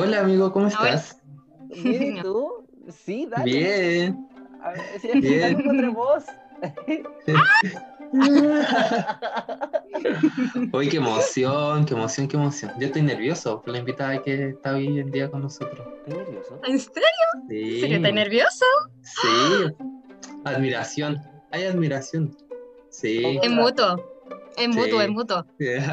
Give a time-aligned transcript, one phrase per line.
[0.00, 1.20] Hola amigo, ¿cómo estás?
[1.82, 2.64] Bien, ¿y tú?
[2.88, 3.44] Sí, dale.
[3.44, 4.28] Bien.
[4.62, 5.56] A ver, si Bien.
[5.56, 6.24] otra voz.
[10.72, 12.70] Uy, qué emoción, qué emoción, qué emoción.
[12.78, 15.84] Yo estoy nervioso por la invitada que está hoy en día con nosotros.
[16.06, 16.60] ¿Estás nervioso?
[16.64, 17.02] ¿En serio?
[17.48, 17.80] Sí.
[17.80, 18.64] ¿Serio estás nervioso?
[19.02, 19.74] Sí.
[20.44, 21.20] Admiración.
[21.50, 22.36] Hay admiración.
[22.90, 23.38] Sí.
[23.42, 23.96] Es mutuo.
[24.56, 25.04] Es mutuo, Sí.
[25.04, 25.44] es mutuo.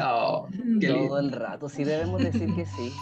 [0.04, 0.46] Oh,
[0.80, 1.18] qué Todo lindo.
[1.18, 2.92] el rato, sí debemos decir que sí.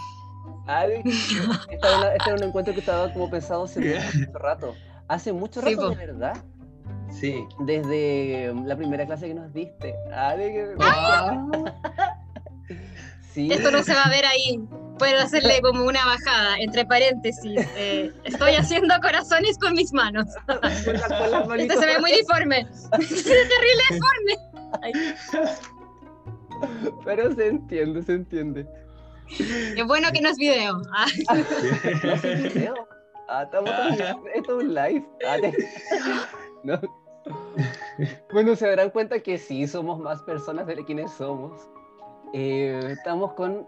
[0.67, 4.75] Ay, este, era una- este era un encuentro que estaba como pensado hace mucho rato.
[5.07, 6.37] Hace mucho rato, de verdad.
[7.11, 7.45] Sí.
[7.59, 9.93] Desde la primera clase que nos diste.
[10.13, 11.45] Ay, que- Ah,
[13.33, 13.51] Sí.
[13.51, 14.59] Esto no se va a ver ahí.
[14.97, 17.67] Puedo hacerle como una bajada, entre paréntesis.
[17.75, 20.25] eh, estoy haciendo corazones con mis manos.
[20.47, 21.77] Con la- con las manitos.
[21.79, 22.65] se ve muy deforme.
[23.01, 24.37] Se ve terrible deforme.
[24.81, 24.93] Ay,
[27.03, 28.65] Pero se entiende, se entiende.
[29.29, 30.81] Es bueno que no es video.
[30.93, 31.05] Ah,
[32.03, 32.87] ¿No hace video?
[33.27, 33.69] Ah, estamos
[34.33, 35.05] esto es un live.
[35.27, 35.53] Ah, te-
[36.63, 36.79] No.
[38.33, 41.69] Bueno, se darán cuenta que sí, somos más personas de quienes somos.
[42.33, 43.67] Eh, estamos con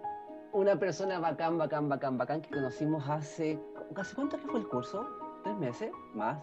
[0.53, 3.59] una persona bacán, bacán, bacán, bacán que conocimos hace...
[3.95, 5.07] ¿Hace cuánto que fue el curso?
[5.43, 5.91] ¿Tres meses?
[6.13, 6.39] ¿Más?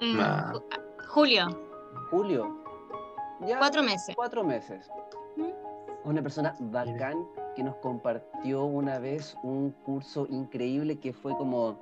[0.00, 0.62] mm, ju-
[1.08, 1.46] Julio,
[2.10, 2.62] ¿Julio?
[3.40, 4.14] Ya, cuatro meses.
[4.14, 4.88] cuatro meses.
[6.04, 11.78] Una persona bacán que nos compartió una vez un curso increíble que fue como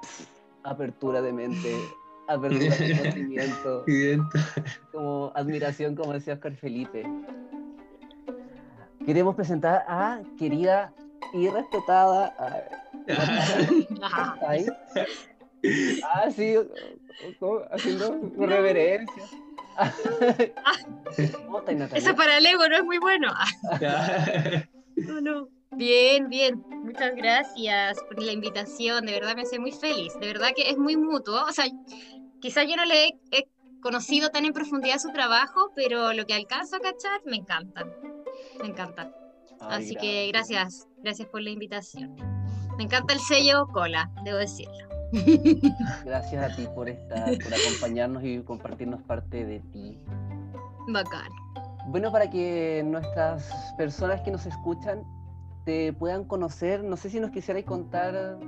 [0.00, 0.26] pff,
[0.64, 1.76] apertura de mente,
[2.28, 3.84] apertura de conocimiento,
[4.92, 7.04] como admiración, como decía Oscar Felipe.
[9.04, 10.92] Queremos presentar a querida
[11.32, 12.34] y respetada.
[12.38, 12.62] A-
[14.48, 14.66] ahí.
[16.02, 16.54] Ah, sí,
[17.70, 19.24] haciendo reverencia.
[21.44, 21.98] ¿Cómo estás, Natalia?
[21.98, 23.28] Eso para el ego no es muy bueno.
[25.06, 25.48] No, no.
[25.72, 26.64] Bien, bien.
[26.84, 29.06] Muchas gracias por la invitación.
[29.06, 30.12] De verdad me hace muy feliz.
[30.20, 31.44] De verdad que es muy mutuo.
[31.48, 31.66] O sea,
[32.40, 33.48] quizás yo no le he, he
[33.80, 37.92] conocido tan en profundidad su trabajo, pero lo que alcanzo a cachar me encantan.
[38.60, 39.12] Me encantan.
[39.60, 40.86] Ay, Así que gracias.
[41.02, 42.14] Gracias por la invitación.
[42.76, 44.88] Me encanta el sello cola, debo decirlo.
[46.04, 49.98] Gracias a ti por estar, por acompañarnos y compartirnos parte de ti.
[50.88, 51.30] Bacán.
[51.86, 55.02] Bueno, para que nuestras personas que nos escuchan
[55.64, 58.38] te puedan conocer, no sé si nos quisierais contar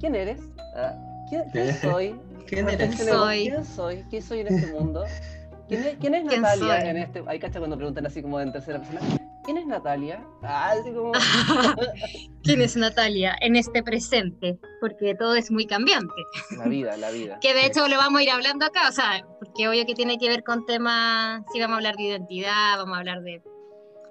[0.00, 0.40] quién eres,
[0.76, 0.94] ah,
[1.28, 3.48] quién, quién soy, ¿Quién Soy.
[3.48, 5.04] quién soy, quién soy en este mundo,
[5.68, 8.52] quién es, quién es ¿Quién Natalia en este, hay cacha cuando preguntan así como en
[8.52, 9.00] tercera persona,
[9.48, 10.22] ¿quién es Natalia?
[10.42, 11.12] Ah, así como,
[12.44, 14.58] ¿Quién es Natalia en este presente?
[14.78, 16.12] Porque todo es muy cambiante.
[16.58, 17.38] la vida, la vida.
[17.40, 20.18] Que de hecho lo vamos a ir hablando acá, o sea, porque obvio que tiene
[20.18, 23.42] que ver con temas, si vamos a hablar de identidad, vamos a hablar de...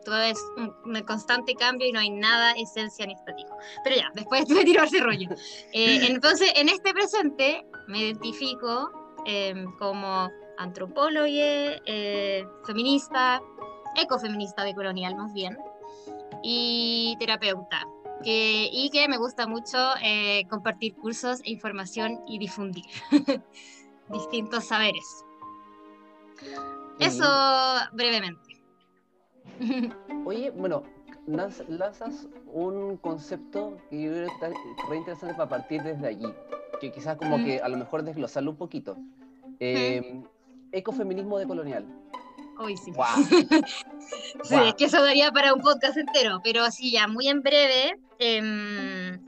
[0.04, 3.56] Todo es un, un constante cambio y no hay nada esencia ni estático.
[3.84, 5.30] Pero ya, después me tiro ese rollo.
[5.72, 8.90] Eh, entonces, en este presente me identifico
[9.28, 13.40] eh, como antropóloga, eh, feminista,
[13.98, 15.58] ecofeminista de colonial más bien,
[16.44, 17.86] y terapeuta.
[18.24, 22.86] Que, y que me gusta mucho eh, compartir cursos e información y difundir
[24.10, 25.24] distintos saberes.
[27.00, 27.26] Eso
[27.94, 28.60] brevemente.
[30.26, 30.82] Oye, bueno,
[31.28, 34.50] lanz- lanzas un concepto que yo creo que está
[34.90, 36.26] re interesante para partir desde allí,
[36.82, 37.46] que quizás como Mm.
[37.46, 38.98] que a lo mejor desglosarlo un poquito.
[39.60, 40.24] Eh,
[40.72, 41.86] Ecofeminismo decolonial.
[42.60, 42.92] Hoy sí.
[42.92, 43.06] ¡Wow!
[44.44, 44.66] Sí, Guau.
[44.68, 48.00] es que eso daría para un podcast entero, pero sí, ya muy en breve.
[48.20, 49.20] em,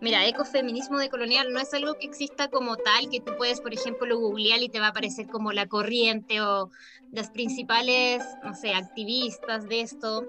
[0.00, 4.18] mira, ecofeminismo decolonial no es algo que exista como tal, que tú puedes, por ejemplo,
[4.18, 6.70] googlear y te va a aparecer como la corriente o
[7.12, 10.24] las principales, no sé, activistas de esto,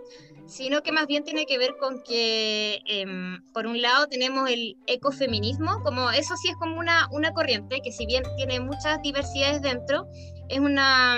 [0.48, 4.76] sino que más bien tiene que ver con que, em, por un lado, tenemos el
[4.88, 9.62] ecofeminismo, como eso sí es como una, una corriente que si bien tiene muchas diversidades
[9.62, 10.08] dentro,
[10.50, 11.18] es una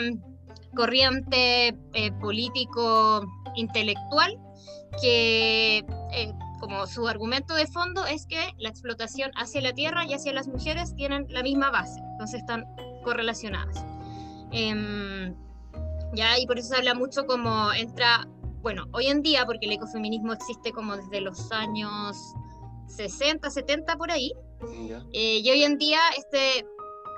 [0.75, 4.37] corriente eh, político-intelectual
[5.01, 10.13] que, eh, como su argumento de fondo, es que la explotación hacia la tierra y
[10.13, 12.65] hacia las mujeres tienen la misma base, entonces están
[13.03, 13.85] correlacionadas.
[14.51, 15.35] Em,
[16.13, 18.27] ya, y por eso se habla mucho como entra,
[18.61, 22.17] bueno, hoy en día, porque el ecofeminismo existe como desde los años
[22.87, 24.33] 60, 70 por ahí,
[25.13, 26.65] eh, y hoy en día este,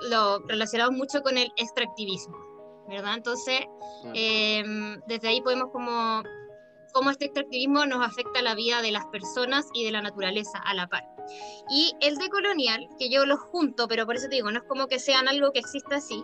[0.08, 2.36] lo relacionamos mucho con el extractivismo,
[2.88, 3.14] ¿verdad?
[3.16, 3.60] Entonces,
[4.14, 6.22] em, desde ahí podemos como
[6.94, 10.74] cómo este extractivismo nos afecta la vida de las personas y de la naturaleza a
[10.74, 11.04] la par.
[11.68, 14.86] Y el decolonial, que yo los junto, pero por eso te digo, no es como
[14.86, 16.22] que sean algo que exista así.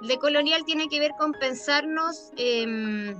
[0.00, 3.16] El decolonial tiene que ver con pensarnos em,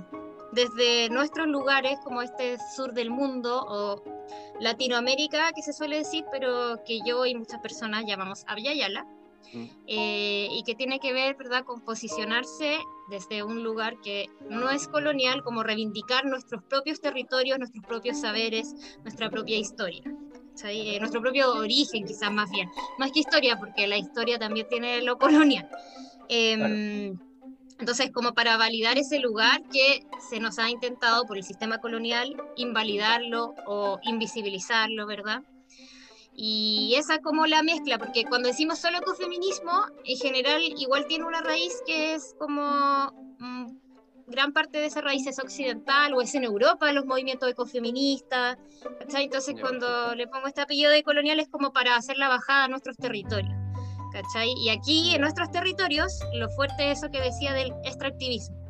[0.53, 4.01] desde nuestros lugares, como este sur del mundo, o
[4.61, 9.22] Latinoamérica, que se suele decir, pero que yo y muchas personas llamamos Abyayala, mm.
[9.87, 12.79] Eh, y que tiene que ver, ¿verdad?, con posicionarse
[13.09, 18.75] desde un lugar que no es colonial, como reivindicar nuestros propios territorios, nuestros propios saberes,
[19.03, 20.03] nuestra propia historia.
[20.63, 22.69] Eh, nuestro propio origen, quizás más bien.
[22.97, 25.67] Más que historia, porque la historia también tiene lo colonial.
[26.29, 27.17] Em,
[27.79, 32.35] entonces, como para validar ese lugar que se nos ha intentado por el sistema colonial
[32.55, 35.41] invalidarlo o invisibilizarlo, ¿verdad?
[36.35, 41.41] Y esa como la mezcla, porque cuando decimos solo ecofeminismo, en general igual tiene una
[41.41, 43.77] raíz que es como mm,
[44.27, 48.57] gran parte de esa raíz es occidental o es en Europa los movimientos ecofeministas,
[48.99, 49.25] ¿cachai?
[49.25, 52.67] Entonces cuando le pongo este apellido de colonial es como para hacer la bajada a
[52.67, 53.53] nuestros territorios,
[54.11, 54.53] ¿cachai?
[54.57, 58.62] Y aquí en nuestros territorios lo fuerte es eso que decía del extractivismo.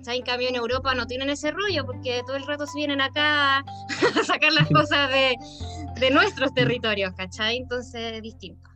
[0.00, 0.18] ¿Cachai?
[0.18, 3.58] En cambio en Europa no tienen ese rollo porque todo el rato se vienen acá
[3.58, 5.36] a sacar las cosas de,
[6.00, 7.58] de nuestros territorios, ¿cachai?
[7.58, 8.70] Entonces es distinto.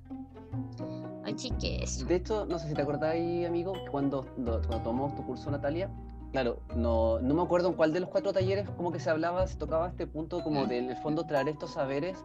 [1.24, 2.04] Así que eso.
[2.04, 5.90] De hecho, no sé si te acordáis, amigo, cuando, cuando tomamos tu curso, Natalia,
[6.32, 9.46] claro, no, no me acuerdo en cuál de los cuatro talleres como que se hablaba,
[9.46, 12.18] se tocaba este punto como de, en el fondo, traer estos saberes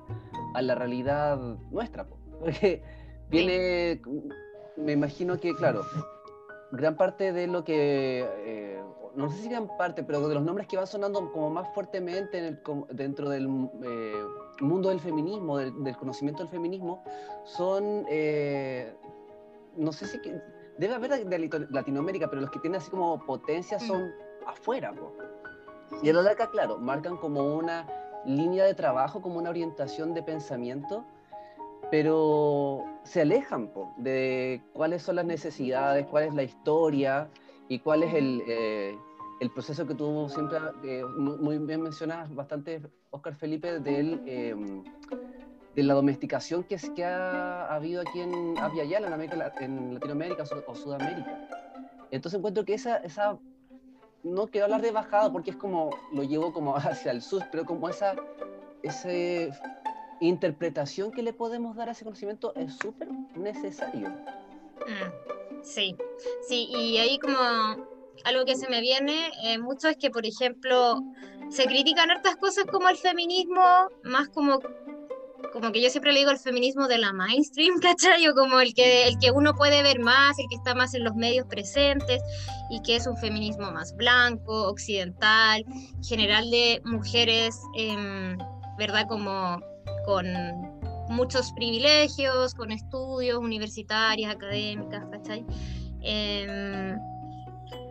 [0.56, 1.38] a la realidad
[1.72, 2.06] nuestra,
[2.42, 2.84] porque
[3.30, 4.02] viene,
[4.76, 5.86] me imagino que, claro,
[6.72, 8.84] gran parte de lo que, eh,
[9.16, 12.60] no sé si gran parte, pero de los nombres que van sonando como más fuertemente
[12.92, 13.46] dentro del
[13.84, 14.24] eh,
[14.62, 17.04] mundo del feminismo, del, conocimiento del feminismo,
[17.44, 18.94] son, eh,
[19.76, 20.42] no sé si, que,
[20.78, 23.82] debe haber de Latinoamérica, pero los que tienen así como potencia mm.
[23.82, 24.12] son
[24.48, 24.94] afuera.
[26.04, 27.88] Y a la larga, claro, marcan como una
[28.26, 31.06] línea de trabajo, como una orientación de pensamiento,
[31.92, 37.30] pero se alejan de cuáles son las necesidades, cuál es la historia
[37.68, 38.96] y cuál es el, eh,
[39.40, 44.84] el proceso que tuvo siempre, eh, muy, bien mencionas bastante, Oscar Felipe, del, em,
[45.76, 50.44] de la domesticación que, es, que ha, habido aquí en Aviala, en, América, en Latinoamérica
[50.68, 51.48] o Sudamérica.
[52.12, 53.38] Entonces encuentro que esa, esa,
[54.24, 57.66] no quiero hablar de bajada porque es como, lo llevo como hacia el sur, pero
[57.66, 58.16] como esa,
[58.84, 59.10] esa
[60.20, 64.10] interpretación que le podemos dar a ese conocimiento es súper necesario.
[64.10, 65.96] Mm, sí,
[66.48, 67.38] sí, y ahí como
[68.24, 71.02] algo que se me viene eh, mucho es que, por ejemplo,
[71.50, 73.62] se critican hartas cosas como el feminismo,
[74.04, 74.60] más como,
[75.54, 78.28] como que yo siempre le digo el feminismo de la mainstream, ¿cachai?
[78.28, 81.04] O como el que, el que uno puede ver más, el que está más en
[81.04, 82.22] los medios presentes,
[82.70, 85.64] y que es un feminismo más blanco, occidental,
[86.04, 88.38] general de mujeres, em,
[88.78, 89.06] ¿verdad?
[89.08, 89.60] Como
[90.10, 90.26] con
[91.08, 95.46] muchos privilegios, con estudios universitarios, académicas, ¿cachai?
[96.02, 96.96] Eh,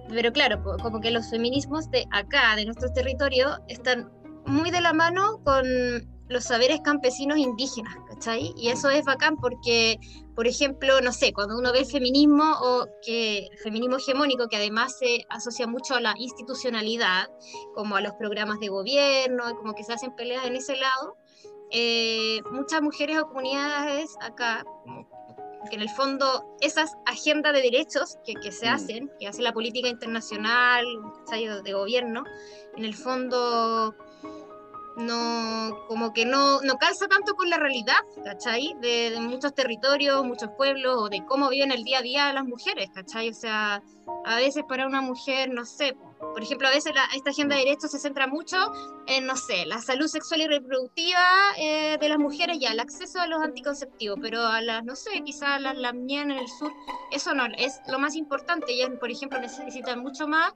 [0.09, 4.11] pero claro, como que los feminismos de acá, de nuestro territorio, están
[4.47, 5.65] muy de la mano con
[6.29, 8.53] los saberes campesinos indígenas, ¿cachai?
[8.56, 10.00] Y eso es bacán porque,
[10.35, 14.56] por ejemplo, no sé, cuando uno ve el feminismo o que el feminismo hegemónico, que
[14.56, 17.29] además se asocia mucho a la institucionalidad,
[17.76, 21.17] como a los programas de gobierno, como que se hacen peleas en ese lado,
[21.70, 24.65] eh, muchas mujeres o comunidades acá,
[25.69, 28.75] que en el fondo esas agendas de derechos que, que se mm.
[28.75, 30.85] hacen, que hace la política internacional,
[31.62, 32.25] de gobierno,
[32.77, 33.94] en el fondo
[34.98, 38.74] no, como que no, no calza tanto con la realidad, ¿cachai?
[38.81, 42.44] De, de, muchos territorios, muchos pueblos, o de cómo viven el día a día las
[42.44, 43.31] mujeres, ¿cachai?
[43.31, 43.82] O sea,
[44.24, 47.90] a veces para una mujer, no sé, por ejemplo, a veces esta agenda de derechos
[47.90, 48.56] se centra mucho
[49.06, 51.24] en, no sé, la salud sexual y reproductiva
[51.56, 55.22] eh, de las mujeres, ya, el acceso a los anticonceptivos, pero a las, no sé,
[55.24, 56.72] quizás las, las en el sur,
[57.12, 58.72] eso no es lo más importante.
[58.72, 60.52] Ellas, por ejemplo, necesitan mucho más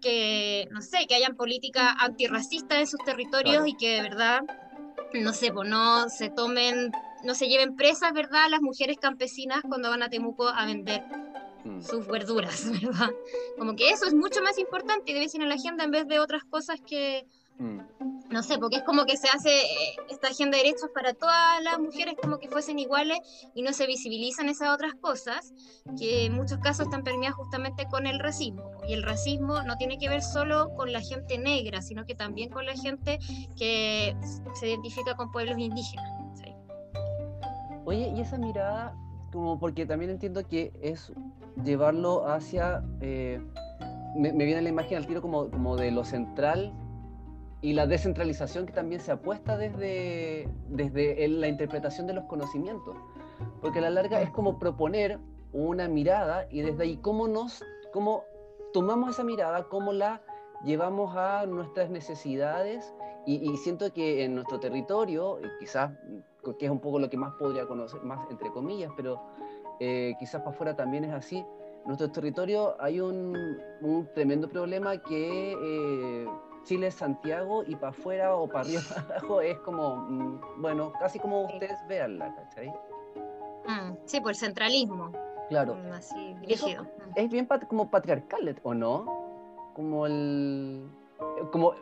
[0.00, 4.40] que, no sé, que hayan políticas antirracistas en sus territorios y que de verdad,
[5.14, 6.90] no sé, pues no se tomen,
[7.24, 11.02] no se lleven presas, ¿verdad?, las mujeres campesinas cuando van a Temuco a vender
[11.64, 11.80] Mm.
[11.80, 13.10] sus verduras, ¿verdad?
[13.58, 16.06] Como que eso es mucho más importante y debe ser en la agenda en vez
[16.06, 17.24] de otras cosas que,
[17.58, 17.78] mm.
[18.30, 21.62] no sé, porque es como que se hace eh, esta agenda de derechos para todas
[21.62, 23.18] las mujeres como que fuesen iguales
[23.54, 25.52] y no se visibilizan esas otras cosas
[25.98, 28.70] que en muchos casos están permeadas justamente con el racismo.
[28.88, 32.50] Y el racismo no tiene que ver solo con la gente negra, sino que también
[32.50, 33.18] con la gente
[33.56, 34.16] que
[34.54, 36.14] se identifica con pueblos indígenas.
[37.86, 38.96] Oye, y esa mirada
[39.30, 41.12] como porque también entiendo que es
[41.64, 43.40] llevarlo hacia, eh,
[44.16, 46.72] me, viene la imagen al tiro como, como de lo central
[47.64, 52.94] y la descentralización que también se apuesta desde, desde la interpretación de los conocimientos,
[53.62, 55.18] porque a la larga es como proponer
[55.54, 58.24] una mirada y desde ahí cómo nos, cómo
[58.74, 60.20] tomamos esa mirada, cómo la
[60.62, 62.94] llevamos a nuestras necesidades
[63.24, 65.90] Y, siento que en nuestro territorio, quizás
[66.58, 69.22] que es un poco lo que más podría conocer, más entre comillas, pero
[69.80, 73.34] eh, quizás para afuera también es así, en nuestro territorio hay un,
[73.80, 76.26] un tremendo problema que eh,
[76.64, 81.18] Chile es Santiago y para afuera o para arriba abajo es como, mm, bueno, casi
[81.18, 82.68] como ustedes veanla, ¿cachai?
[83.66, 85.12] Mm, sí, por el centralismo.
[85.48, 85.76] Claro.
[85.76, 86.36] Mm, así,
[87.16, 89.72] Es bien como patriarcal, ¿o no?
[89.74, 90.88] Como el,
[91.52, 91.74] como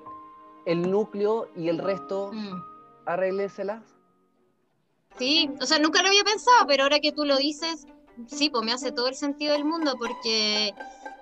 [0.67, 2.63] el núcleo y el resto, mm.
[3.07, 3.83] arréglenselas.
[5.19, 7.87] Sí, o sea, nunca lo había pensado, pero ahora que tú lo dices,
[8.27, 10.75] sí, pues me hace todo el sentido del mundo porque,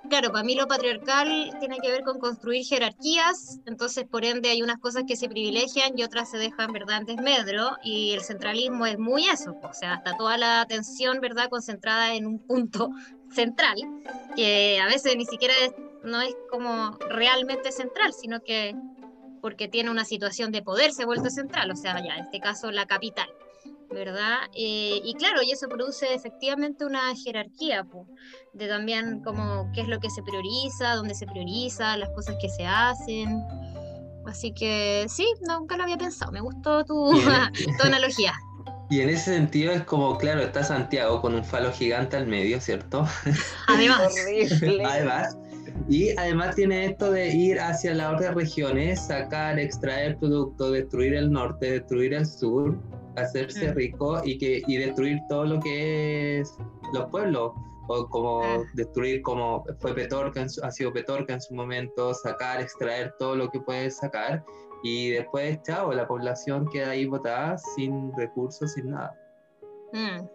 [0.09, 4.63] claro, para mí lo patriarcal tiene que ver con construir jerarquías, entonces por ende hay
[4.63, 8.87] unas cosas que se privilegian y otras se dejan, ¿verdad?, en desmedro, y el centralismo
[8.87, 12.91] es muy eso, o sea, hasta toda la atención, ¿verdad?, concentrada en un punto
[13.31, 13.77] central,
[14.37, 15.55] que a veces ni siquiera
[16.03, 18.75] no es como realmente central, sino que
[19.41, 22.41] porque tiene una situación de poder se ha vuelto central, o sea, ya en este
[22.41, 23.29] caso la capital.
[23.91, 24.39] ¿Verdad?
[24.55, 27.87] Eh, y claro, y eso produce efectivamente una jerarquía,
[28.53, 32.49] de también como qué es lo que se prioriza, dónde se prioriza, las cosas que
[32.49, 33.43] se hacen.
[34.27, 37.11] Así que sí, nunca lo había pensado, me gustó tu,
[37.81, 38.35] tu analogía.
[38.91, 42.61] Y en ese sentido es como, claro, está Santiago con un falo gigante al medio,
[42.61, 43.07] ¿cierto?
[43.69, 44.13] Además.
[44.85, 45.39] además.
[45.89, 51.31] Y además tiene esto de ir hacia las otras regiones, sacar, extraer productos, destruir el
[51.31, 52.77] norte, destruir el sur,
[53.17, 53.75] hacerse mm.
[53.75, 56.57] rico y, que, y destruir todo lo que es
[56.93, 57.53] los pueblos,
[57.89, 58.63] o como ah.
[58.75, 63.61] destruir como fue Petorca, ha sido Petorca en su momento, sacar, extraer todo lo que
[63.61, 64.45] puede sacar
[64.83, 69.15] y después, chao, la población queda ahí botada sin recursos, sin nada.
[69.93, 70.27] Mm.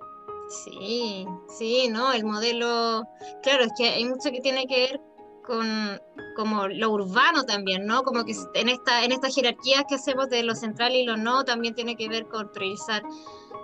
[0.50, 1.26] Sí,
[1.58, 2.14] sí, ¿no?
[2.14, 3.04] El modelo,
[3.42, 5.02] claro, es que hay mucho que tiene que ver
[5.46, 6.00] con
[6.36, 8.04] como lo urbano también, ¿no?
[8.04, 11.46] Como que en esta, en estas jerarquías que hacemos de lo central y lo no,
[11.46, 13.04] también tiene que ver con priorizar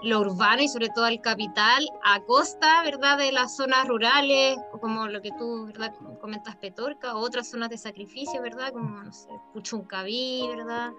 [0.04, 4.80] lo urbano y sobre todo el capital a costa, ¿verdad?, de las zonas rurales, o
[4.80, 9.14] como lo que tú, ¿verdad?, comentas Petorca, o otras zonas de sacrificio, ¿verdad?, como, no
[9.14, 10.92] sé, Puchuncaví, ¿verdad?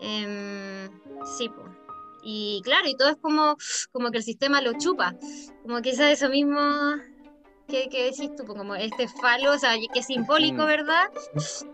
[0.00, 0.90] Em,
[1.38, 1.68] sí, pues.
[2.22, 3.56] Y claro, y todo es como,
[3.92, 5.14] como que el sistema lo chupa,
[5.62, 6.58] como quizás eso mismo
[7.68, 8.44] ¿Qué, decís tú?
[8.44, 10.66] Como este falo, o sea, que es simbólico, mm.
[10.66, 11.04] ¿verdad?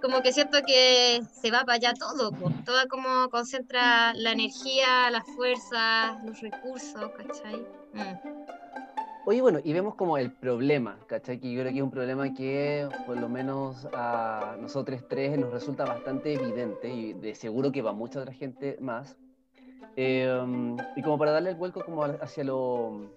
[0.00, 2.64] Como que siento que se va para allá todo, pues.
[2.64, 7.66] todo como concentra la energía, las fuerzas, los recursos, ¿cachai?
[7.92, 8.52] Mm.
[9.24, 11.38] Oye, bueno, y vemos como el problema, ¿cachai?
[11.38, 15.52] Que yo creo que es un problema que por lo menos a nosotros tres nos
[15.52, 19.16] resulta bastante evidente y de seguro que va mucha otra gente más.
[19.94, 23.10] Em, y como para darle el vuelco como hacia lo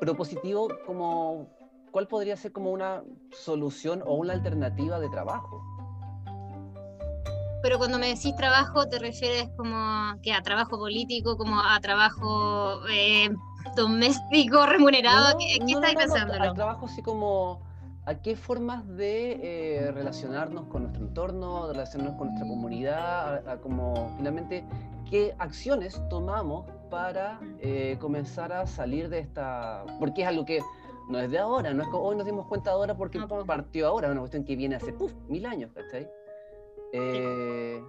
[0.00, 1.48] propositivo, como
[1.96, 5.64] ¿cuál podría ser como una solución o una alternativa de trabajo?
[7.62, 12.86] Pero cuando me decís trabajo, ¿te refieres como que a trabajo político, como a trabajo
[12.90, 13.30] eh,
[13.76, 15.38] doméstico remunerado?
[15.38, 16.34] ¿Qué, estáis pensando?
[16.34, 17.62] Al trabajo así como
[18.04, 19.40] a qué formas de
[19.86, 24.66] eh, relacionarnos con nuestro entorno, de relacionarnos con nuestra comunidad, a, como finalmente
[25.08, 30.60] qué acciones tomamos para eh, comenzar a salir de esta, porque es algo que
[31.08, 34.10] no es de ahora, no es como hoy nos dimos cuenta ahora porque partió ahora,
[34.10, 34.94] una cuestión que viene hace
[35.28, 36.10] mil años, ¿cachai?
[36.92, 37.82] Eh,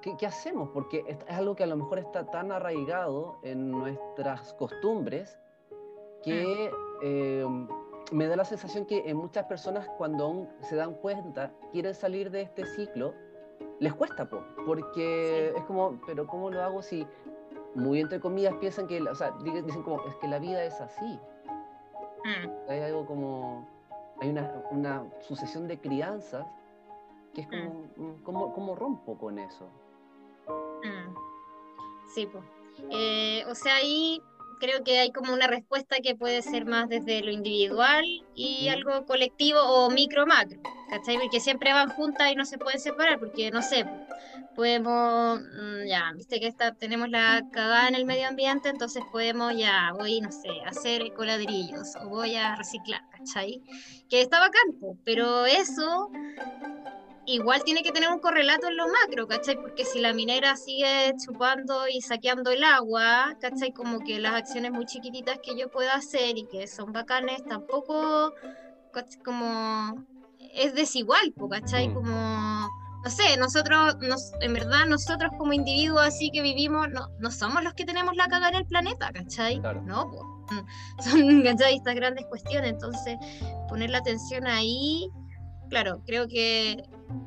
[0.00, 0.70] ¿qué, hacemos?
[0.72, 5.38] Porque es, algo que a lo mejor está tan arraigado en nuestras costumbres
[6.22, 6.70] que
[7.02, 7.46] eh,
[8.12, 12.30] me da la sensación que en muchas personas cuando aún se dan cuenta, quieren salir
[12.30, 13.14] de este ciclo,
[13.78, 14.28] les cuesta,
[14.64, 17.06] porque es como, pero ¿cómo lo hago si,
[17.74, 21.20] muy entre comillas, piensan que, o sea, dicen como, es que la vida es así,
[22.26, 22.70] Mm.
[22.70, 23.68] Hay algo como,
[24.20, 26.44] hay una, sucesión de crianzas
[27.32, 28.72] que es como, mm.
[28.72, 29.68] mm, rompo con eso.
[32.08, 32.44] Sí, pues.
[33.48, 34.20] o sea, ahí
[34.58, 39.04] creo que hay como una respuesta que puede ser más desde lo individual y algo
[39.06, 40.60] colectivo o micro macro,
[40.90, 41.18] ¿cachai?
[41.18, 43.84] Porque siempre van juntas y no se pueden separar, porque no sé,
[44.54, 49.56] podemos, mm, ya, viste que está, tenemos la cagada en el medio ambiente, entonces podemos
[49.56, 53.60] ya, voy, no sé, hacer coladrillos o voy a reciclar, ¿cachai?
[54.08, 56.10] Que está bacán, pero eso
[57.26, 59.56] igual tiene que tener un correlato en lo macro, ¿cachai?
[59.56, 63.72] Porque si la minera sigue chupando y saqueando el agua, ¿cachai?
[63.72, 68.32] Como que las acciones muy chiquititas que yo pueda hacer y que son bacanes, tampoco,
[69.24, 70.06] como,
[70.54, 71.88] es desigual, ¿cachai?
[71.88, 71.94] Mm.
[71.94, 72.68] Como,
[73.04, 77.62] no sé, nosotros, nos, en verdad, nosotros como individuos así que vivimos, no, no somos
[77.62, 79.60] los que tenemos la caga en el planeta, ¿cachai?
[79.84, 80.62] No, pues,
[81.10, 81.76] son, ¿cachai?
[81.76, 83.16] Estas grandes cuestiones, entonces,
[83.68, 85.10] poner la atención ahí
[85.68, 86.82] claro, creo que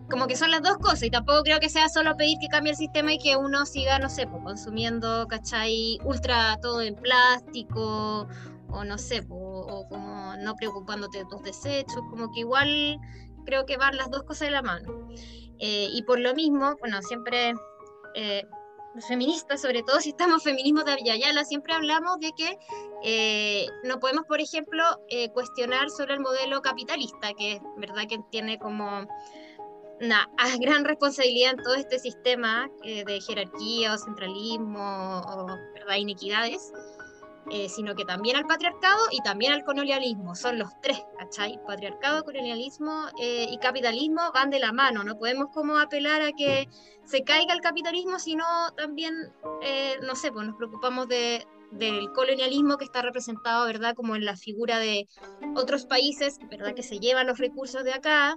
[0.09, 2.71] como que son las dos cosas y tampoco creo que sea solo pedir que cambie
[2.71, 5.99] el sistema y que uno siga, no sé, consumiendo, ¿cachai?
[6.03, 8.27] Ultra todo en plástico
[8.71, 12.99] o no sé, o, como no preocupándote de tus desechos, como que igual
[13.45, 15.09] creo que van las dos cosas de la mano.
[15.59, 17.53] Eh, y por lo mismo, bueno, siempre
[18.15, 18.43] eh,
[18.95, 22.57] los feministas, sobre todo si estamos feminismos de Ayala, siempre hablamos de que
[23.03, 24.83] eh, no podemos, por ejemplo,
[25.33, 29.07] cuestionar sobre el modelo capitalista, que es verdad que tiene como
[30.01, 30.29] una
[30.59, 35.47] gran responsabilidad en todo este sistema de jerarquía o centralismo o
[35.97, 36.71] inequidades.
[37.51, 40.35] Eh, sino que también al patriarcado y también al colonialismo.
[40.35, 41.59] Son los tres, ¿cachai?
[41.65, 45.03] Patriarcado, colonialismo eh, y capitalismo van de la mano.
[45.03, 46.69] No podemos como apelar a que
[47.05, 48.45] se caiga el capitalismo, sino
[48.77, 53.95] también, eh, no sé, pues nos preocupamos de, del colonialismo que está representado, ¿verdad?
[53.95, 55.07] Como en la figura de
[55.55, 56.73] otros países, ¿verdad?
[56.73, 58.35] Que se llevan los recursos de acá,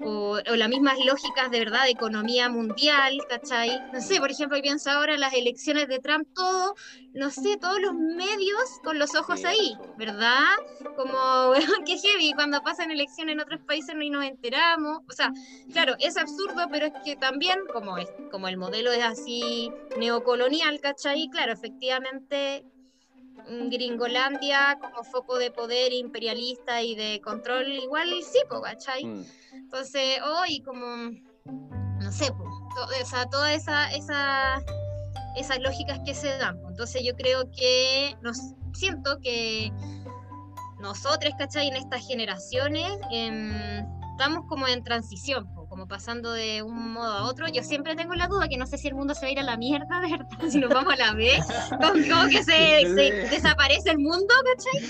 [0.00, 3.80] o, las mismas lógicas de verdad de economía mundial, ¿cachai?
[3.92, 6.74] No sé, por ejemplo, pienso ahora en las elecciones de Trump, todo,
[7.14, 10.56] no sé, todos los medios con los ojos ahí, ¿verdad?
[10.96, 11.14] Como,
[11.48, 15.32] bueno, qué heavy, cuando pasan elecciones en otros países no nos enteramos, o sea,
[15.72, 20.80] claro, es absurdo, pero es que también, como, es, como el modelo es así neocolonial,
[20.80, 21.28] ¿cachai?
[21.30, 22.64] Claro, efectivamente
[23.70, 29.04] Gringolandia como foco de poder imperialista y de control, igual sí, ¿cachai?
[29.04, 29.24] Mm.
[29.52, 31.10] Entonces, hoy como,
[31.46, 34.62] no sé, o sea, todas esa, esa,
[35.36, 36.58] esas lógicas que se dan.
[36.68, 38.38] Entonces yo creo que, nos,
[38.72, 39.72] siento que
[40.80, 41.68] nosotros, ¿cachai?
[41.68, 47.48] En estas generaciones em, estamos como en transición como pasando de un modo a otro.
[47.48, 49.38] Yo siempre tengo la duda que no sé si el mundo se va a ir
[49.38, 51.42] a la mierda, de verdad, si nos vamos a la B,
[51.80, 52.52] como, que se,
[53.30, 54.86] desaparece el mundo, ¿cachai?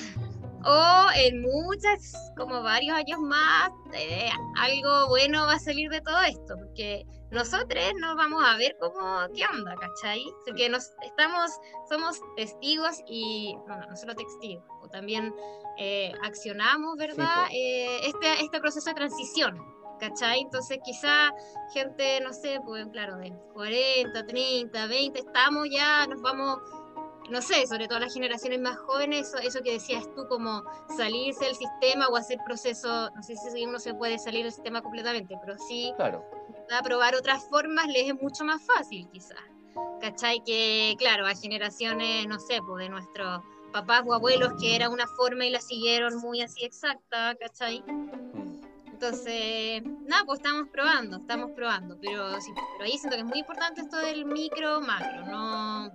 [0.64, 6.20] O en muchas, como varios años más, eh, algo bueno va a salir de todo
[6.22, 9.00] esto, porque nosotros nos vamos a ver como
[9.36, 10.24] qué onda, ¿cachai?
[10.44, 11.52] Porque nos estamos,
[11.88, 15.32] somos testigos y, no, no, solo testigos, o también
[15.78, 17.46] eh, accionamos, ¿verdad?
[17.52, 20.40] Eh, este, este proceso de transición ¿cachai?
[20.40, 21.32] Entonces quizá
[21.72, 26.58] gente, no sé, pues claro, de 40, 30, 20, estamos ya, nos vamos,
[27.30, 30.64] no sé, sobre todo las generaciones más jóvenes, eso, eso que decías tú, como
[30.96, 34.82] salirse del sistema o hacer proceso, no sé si uno se puede salir del sistema
[34.82, 36.24] completamente, pero sí, claro.
[36.76, 39.38] a probar otras formas les es mucho más fácil quizás.
[40.00, 40.42] ¿Cachai?
[40.44, 43.40] Que, claro, a generaciones, no sé, pues de nuestros
[43.72, 47.84] papás o abuelos que era una forma y la siguieron muy así exacta, ¿cachai?
[49.02, 53.40] Entonces, nada, pues estamos probando, estamos probando, pero, sí, pero ahí siento que es muy
[53.40, 55.90] importante esto del micro, macro, no,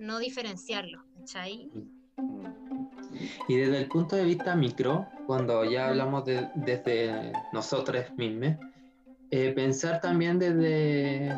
[0.00, 1.70] no diferenciarlo, ¿cachai?
[3.46, 8.56] Y desde el punto de vista micro, cuando ya hablamos de, desde nosotros mismos,
[9.30, 11.32] eh, pensar también desde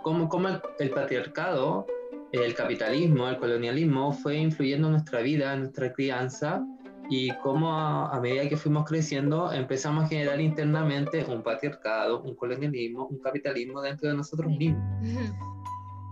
[0.00, 0.48] cómo, cómo
[0.78, 1.86] el, patriarcado,
[2.32, 6.66] el capitalismo, el colonialismo fue influyendo en nuestra vida, en nuestra crianza,
[7.10, 13.06] y cómo a, medida que fuimos creciendo empezamos a generar internamente un patriarcado, un colonialismo,
[13.06, 14.82] un capitalismo dentro de nosotros mismos.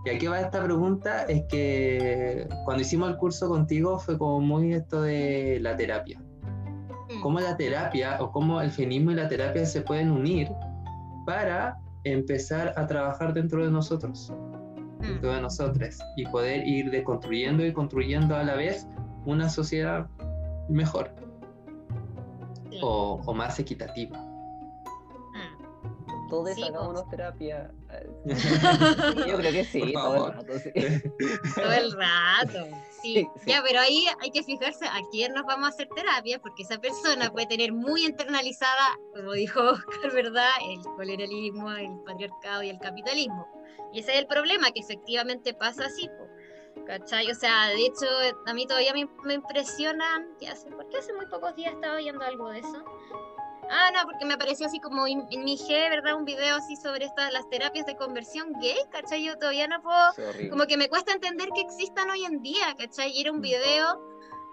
[0.05, 4.73] Y aquí va esta pregunta, es que cuando hicimos el curso contigo fue como muy
[4.73, 6.19] esto de la terapia.
[6.19, 7.21] Mm.
[7.21, 10.49] Cómo la terapia o cómo el feminismo y la terapia se pueden unir
[11.25, 14.33] para empezar a trabajar dentro de nosotros,
[14.99, 15.43] dentro de mm.
[15.43, 18.85] nosotras, y poder ir deconstruyendo y construyendo a la vez
[19.25, 20.07] una sociedad
[20.69, 21.11] mejor
[22.81, 24.17] o, o, más equitativa.
[24.17, 26.29] Mm.
[26.29, 27.71] Todos sí, hagámonos terapia.
[29.27, 30.59] Yo creo que sí, todo el rato.
[30.59, 30.71] Sí.
[31.55, 32.67] Todo el rato.
[33.01, 33.27] Sí.
[33.45, 36.79] Ya, pero ahí hay que fijarse a quién nos vamos a hacer terapia, porque esa
[36.79, 40.49] persona puede tener muy internalizada, como dijo Oscar, ¿verdad?
[40.67, 43.47] El colonialismo, el patriarcado y el capitalismo.
[43.91, 46.09] Y ese es el problema, que efectivamente pasa así.
[46.85, 47.31] ¿Cachai?
[47.31, 48.05] O sea, de hecho,
[48.45, 50.69] a mí todavía me, me impresionan, ¿qué hace?
[50.71, 52.83] porque hace muy pocos días estaba viendo algo de eso?
[53.69, 56.15] Ah, no, porque me apareció así como en, mi G, ¿verdad?
[56.15, 59.23] Un video así sobre estas, las terapias de conversión gay, ¿cachai?
[59.23, 63.11] Yo todavía no puedo, como que me cuesta entender que existan hoy en día, ¿cachai?
[63.11, 63.99] Y era un video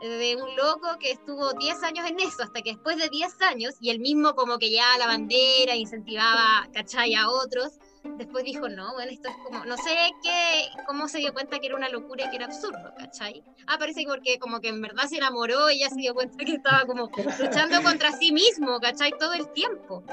[0.01, 3.75] de un loco que estuvo 10 años en eso, hasta que después de 10 años,
[3.81, 7.15] y él mismo como que ya la bandera, incentivaba, ¿cachai?
[7.15, 11.33] A otros, después dijo, no, bueno, esto es como, no sé qué, cómo se dio
[11.33, 13.43] cuenta que era una locura y que era absurdo, ¿cachai?
[13.67, 16.45] Ah, parece que porque como que en verdad se enamoró y ya se dio cuenta
[16.45, 19.13] que estaba como luchando contra sí mismo, ¿cachai?
[19.19, 20.05] Todo el tiempo.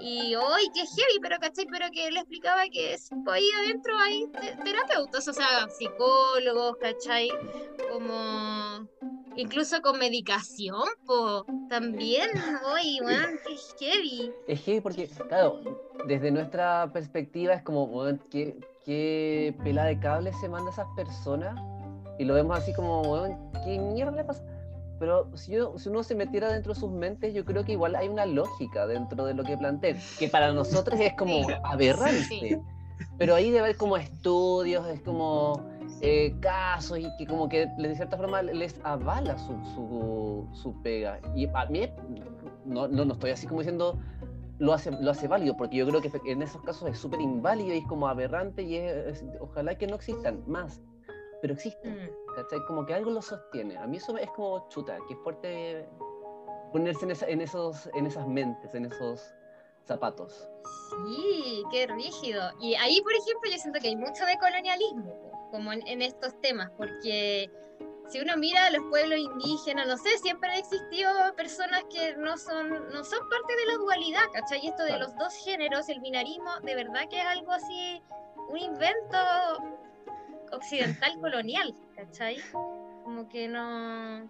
[0.00, 1.66] Y hoy, qué heavy, pero ¿cachai?
[1.70, 2.96] Pero que él explicaba que
[3.32, 4.26] ahí adentro hay
[4.64, 7.30] terapeutas, o sea, psicólogos, ¿cachai?
[7.90, 8.88] Como
[9.36, 12.30] incluso con medicación, po, también,
[12.72, 13.38] oye, weón,
[13.78, 14.32] qué heavy.
[14.46, 15.60] Es heavy porque, claro,
[16.06, 20.88] desde nuestra perspectiva es como, weón, qué, qué pela de cable se manda a esas
[20.96, 21.60] personas
[22.18, 24.42] y lo vemos así como, weón, qué mierda le pasa.
[25.00, 27.96] Pero si, yo, si uno se metiera dentro de sus mentes, yo creo que igual
[27.96, 32.60] hay una lógica dentro de lo que plantean, que para nosotros es como aberrante.
[33.18, 35.68] Pero ahí debe haber como estudios, es como
[36.06, 41.18] eh, casos y que como que de cierta forma les avala su, su, su pega.
[41.34, 41.88] Y a mí
[42.66, 43.98] no, no, no, estoy así como diciendo
[44.58, 47.74] lo hace, lo hace válido, porque yo creo que en esos casos es súper inválido
[47.74, 50.82] y es como aberrante y es, ojalá que no existan más,
[51.40, 52.04] pero existen.
[52.04, 52.66] Mm.
[52.66, 53.78] Como que algo lo sostiene.
[53.78, 55.88] A mí eso es como chuta, que fuerte
[56.72, 59.22] ponerse en, en, esos, en esas mentes, en esos
[59.84, 60.48] zapatos.
[60.90, 62.42] Sí, qué rígido.
[62.60, 66.68] Y ahí, por ejemplo, yo siento que hay mucho de colonialismo como en, estos temas,
[66.76, 67.48] porque
[68.08, 72.36] si uno mira a los pueblos indígenas, no sé, siempre han existido personas que no
[72.36, 74.64] son, no son parte de la dualidad, ¿cachai?
[74.64, 78.02] Y esto de los dos géneros, el binarismo, de verdad que es algo así,
[78.48, 79.16] un invento
[80.50, 82.38] occidental colonial, ¿cachai?
[83.04, 84.28] Como que no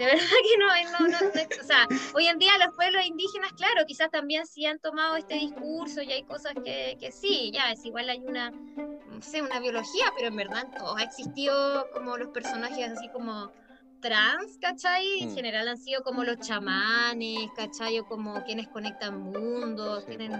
[0.00, 4.10] de verdad que no, no, o sea, hoy en día los pueblos indígenas, claro, quizás
[4.10, 8.08] también sí han tomado este discurso y hay cosas que, que sí, ya, es igual
[8.08, 12.92] hay una, no sé, una biología, pero en verdad todos ha existido como los personajes
[12.96, 13.52] así como
[14.00, 15.20] trans, ¿cachai?
[15.20, 15.34] En mm.
[15.34, 17.98] general han sido como los chamanes, ¿cachai?
[17.98, 20.32] O como quienes conectan mundos, tienen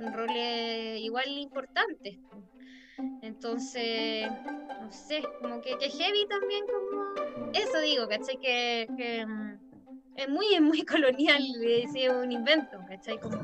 [0.00, 2.18] un rol igual importante.
[3.22, 4.28] Entonces,
[4.80, 8.38] no sé, como que, que heavy también, como eso digo, ¿cachai?
[8.38, 9.58] Que, que mm,
[10.16, 13.18] es muy, muy colonial, es un invento, ¿cachai?
[13.20, 13.38] Como,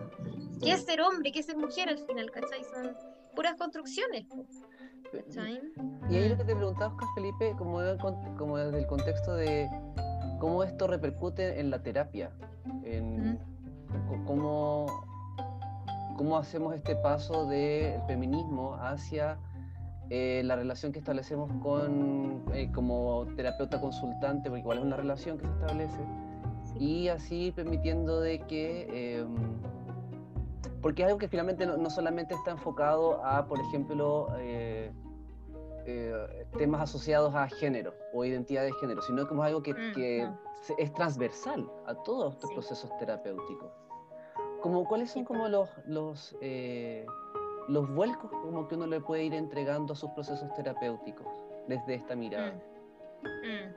[0.62, 1.30] ¿qué es ser hombre?
[1.32, 2.64] ¿Qué es ser mujer al final, ¿cachai?
[2.64, 2.96] Son
[3.34, 4.26] puras construcciones,
[5.12, 5.60] ¿cachai?
[6.10, 7.80] Y ahí lo que te preguntaba, Oscar Felipe, como,
[8.36, 9.68] como desde el contexto de
[10.40, 12.32] cómo esto repercute en la terapia,
[12.84, 13.38] en
[14.26, 14.86] cómo
[16.16, 19.38] cómo hacemos este paso del feminismo hacia
[20.10, 25.38] eh, la relación que establecemos con eh, como terapeuta consultante, porque igual es una relación
[25.38, 26.00] que se establece,
[26.78, 29.34] y así permitiendo de que, em,
[30.82, 34.92] porque es algo que finalmente no, solamente está enfocado a, por ejemplo, eh,
[36.56, 40.28] temas asociados a género o identidad de género, sino como algo que, mm, que
[40.78, 43.83] es transversal a todos estos procesos terapéuticos.
[44.64, 47.04] Como, ¿Cuáles son como los, los, eh,
[47.68, 51.26] los vuelcos como que uno le puede ir entregando a sus procesos terapéuticos
[51.68, 52.54] desde esta mirada?
[53.20, 53.74] Mm, mm.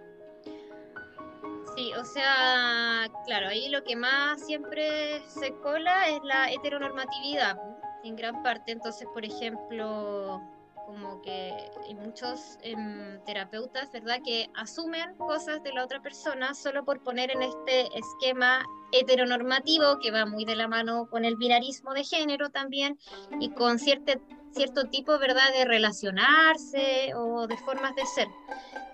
[1.76, 7.60] Sí, o sea, claro, ahí lo que más siempre se cola es la heteronormatividad,
[8.06, 8.72] en gran parte.
[8.72, 10.40] Entonces, por ejemplo,
[10.88, 16.86] como que hay muchos em, terapeutas, ¿verdad?, que asumen cosas de la otra persona solo
[16.86, 21.94] por poner en este esquema heteronormativo que va muy de la mano con el binarismo
[21.94, 22.98] de género también
[23.42, 24.14] y con cierto,
[24.52, 28.28] cierto tipo, ¿verdad?, de relacionarse o de formas de ser.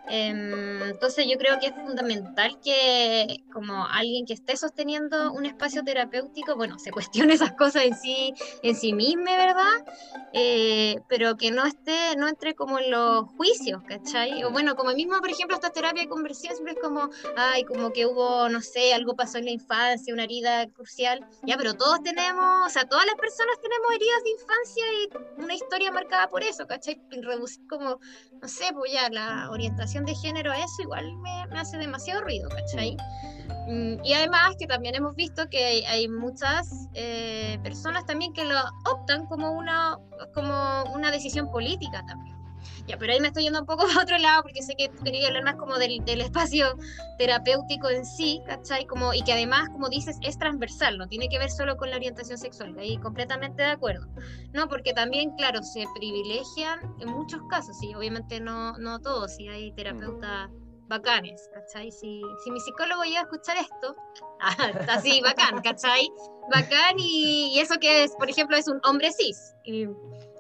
[0.08, 5.84] Em, entonces yo creo que es fundamental que como alguien que esté sosteniendo un espacio
[5.84, 9.64] terapéutico, bueno, se cuestione esas cosas en sí, en sí misma, ¿verdad?
[10.34, 14.44] Eh, pero que no esté, no entre como en los juicios, ¿cachai?
[14.44, 17.94] O bueno, como mismo, por ejemplo, esta terapia de conversión siempre es como, ay, como
[17.94, 22.02] que hubo, no sé, algo pasó en la infancia, una herida crucial, ya, pero todos
[22.04, 24.86] tenemos, o sea, todas las personas tenemos heridas de infancia
[25.38, 27.02] y una historia marcada por eso, ¿cachai?
[27.10, 28.00] Reducir como,
[28.42, 32.98] no sé, pues ya la orientación de género eso igual me, hace demasiado ruido, ¿cachai?
[33.68, 38.56] Mm, y además que también hemos visto que hay, muchas eh, personas también que lo
[38.92, 39.98] optan como una,
[40.34, 42.36] como una decisión política también.
[42.88, 45.04] Ya, pero ahí me estoy yendo un poco a otro lado porque sé que tú
[45.04, 46.76] querías hablar más como del, del, espacio
[47.18, 48.86] terapéutico en sí, ¿cachai?
[48.86, 51.98] Como, y que además, como dices, es transversal, no tiene que ver solo con la
[51.98, 54.08] orientación sexual, ahí completamente de acuerdo.
[54.54, 59.48] No, porque también, claro, se privilegian en muchos casos, sí, obviamente no, no todos, sí
[59.48, 60.50] hay terapeutas
[60.88, 61.92] bacanes, ¿cachai?
[61.92, 63.96] Si, si mi psicólogo llega a escuchar esto,
[64.42, 66.10] ah, está así, bacán, ¿cachai?
[66.52, 69.56] Bacán y, y, eso que es, por ejemplo, es un hombre cis.
[69.64, 69.88] Y,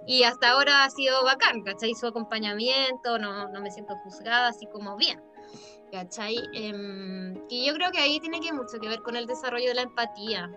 [0.05, 1.93] y hasta ahora ha sido bacán, ¿cachai?
[1.93, 5.21] Su acompañamiento, no, no me siento juzgada, así como bien,
[5.91, 6.37] ¿cachai?
[6.53, 9.75] Eh, y yo creo que ahí tiene que mucho que ver con el desarrollo de
[9.75, 10.51] la empatía.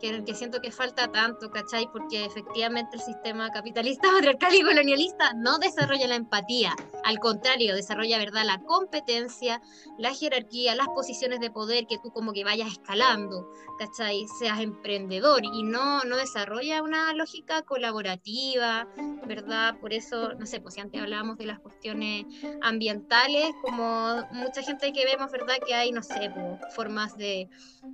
[0.00, 1.88] Que, que siento que falta tanto, ¿cachai?
[1.92, 8.18] Porque efectivamente el sistema capitalista, patriarcal y colonialista no desarrolla la empatía, al contrario, desarrolla,
[8.18, 9.60] ¿verdad?, la competencia,
[9.98, 14.26] la jerarquía, las posiciones de poder, que tú como que vayas escalando, ¿cachai?
[14.38, 18.88] Seas emprendedor y no, no desarrolla una lógica colaborativa,
[19.26, 19.78] ¿verdad?
[19.80, 22.26] Por eso, no sé, pues si antes hablábamos de las cuestiones
[22.62, 25.56] ambientales, como mucha gente que vemos, ¿verdad?
[25.66, 27.48] Que hay, no sé, pues, formas de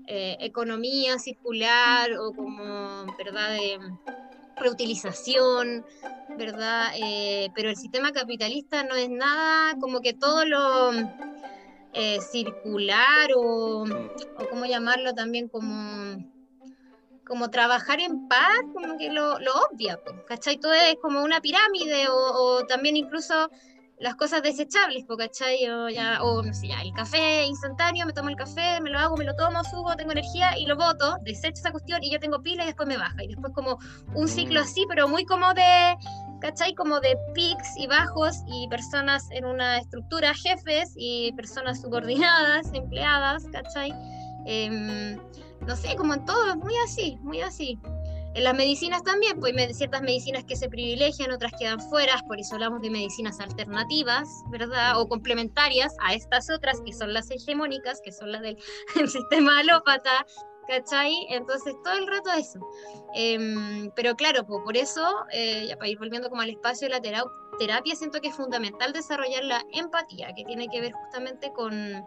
[0.06, 3.50] eh, economía circular o como, ¿verdad?
[3.50, 3.78] De
[4.56, 5.84] reutilización,
[6.36, 6.92] ¿verdad?
[6.96, 10.92] Eh, pero el sistema capitalista no es nada como que todo lo
[11.92, 16.16] eh, circular o, o cómo llamarlo también como
[17.26, 20.58] como trabajar en paz, como que lo, obvia, ¿cachai?
[20.58, 23.50] Todo es como una pirámide o también incluso
[23.98, 25.68] las cosas desechables, ¿cachai?
[25.70, 28.98] O, ya, o no sé, ya, el café instantáneo, me tomo el café, me lo
[28.98, 32.20] hago, me lo tomo, subo, tengo energía y lo boto, desecho esa cuestión y yo
[32.20, 33.22] tengo pila y después me baja.
[33.22, 33.78] Y después como
[34.14, 34.64] un ciclo mm.
[34.64, 35.96] así, pero muy como de,
[36.40, 36.74] ¿cachai?
[36.74, 43.44] Como de pics y bajos y personas en una estructura, jefes y personas subordinadas, empleadas,
[43.50, 43.92] ¿cachai?
[44.44, 45.18] Em,
[45.66, 47.78] no sé, como en todo, muy así, muy así.
[48.36, 52.38] En las medicinas también, pues hay ciertas medicinas que se privilegian, otras quedan fuera, por
[52.38, 55.00] eso hablamos de medicinas alternativas, ¿verdad?
[55.00, 58.58] O complementarias a estas otras, que son las hegemónicas, que son las del
[59.08, 60.26] sistema alópata,
[60.68, 61.14] ¿cachai?
[61.30, 62.60] Entonces, todo el rato eso.
[63.14, 66.92] Em, pero claro, pues, por eso, eh, ya para ir volviendo como al espacio de
[66.92, 67.00] la
[67.58, 72.04] terapia, siento que es fundamental desarrollar la empatía, que tiene que ver justamente con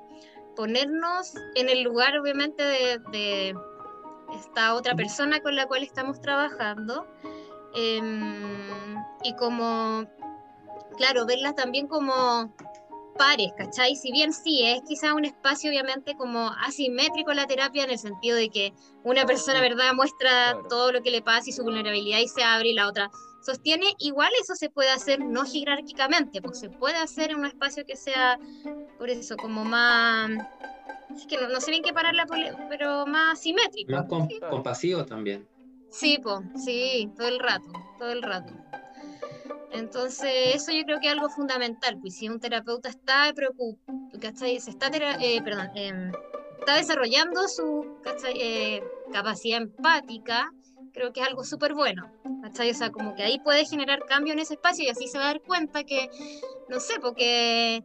[0.56, 3.56] ponernos en el lugar, obviamente, de
[4.34, 7.08] esta otra persona con la cual estamos trabajando.
[7.76, 10.06] Em, y como,
[10.98, 12.54] claro, verlas también como
[13.18, 13.96] pares, ¿cachai?
[13.96, 18.38] Si bien sí, es quizá un espacio obviamente como asimétrico la terapia en el sentido
[18.38, 22.30] de que una persona, ¿verdad?, muestra todo lo que le pasa y su vulnerabilidad y
[22.30, 23.12] se abre y la otra
[23.42, 27.86] sostiene, igual eso se puede hacer no jerárquicamente, pues se puede hacer en un espacio
[27.86, 28.40] que sea,
[28.98, 30.30] por eso, como más
[31.16, 32.26] es que no, sé bien qué pararla,
[32.70, 33.92] pero más simétrico.
[33.92, 34.06] Más
[34.50, 35.48] compasivo también.
[35.90, 38.54] Sí, pues, sí, todo el rato, todo el rato.
[39.72, 43.98] Entonces, eso yo creo que es algo fundamental, pues si un terapeuta está preocupado,
[44.36, 46.12] se está, eh, perdón, em,
[46.60, 47.86] está desarrollando su
[48.34, 50.52] eh, capacidad empática,
[50.92, 52.72] creo que es algo súper bueno, ¿cachai?
[52.72, 55.26] O sea, como que ahí puede generar cambio en ese espacio y así se va
[55.26, 56.10] a dar cuenta que,
[56.68, 57.84] no sé, porque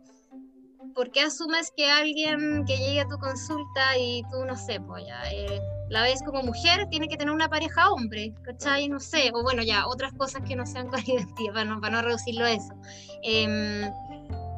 [0.95, 5.05] ¿por qué asumes que alguien que llegue a tu consulta y tú, no sé, pues
[5.07, 8.89] ya, eh, la ves como mujer, tiene que tener una pareja hombre, ¿cachai?
[8.89, 11.97] No sé, o bueno, ya, otras cosas que no sean con identidad, para no, para
[11.97, 12.75] no reducirlo a eso.
[13.23, 13.91] Em,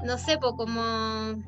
[0.05, 1.43] no sé, pues como,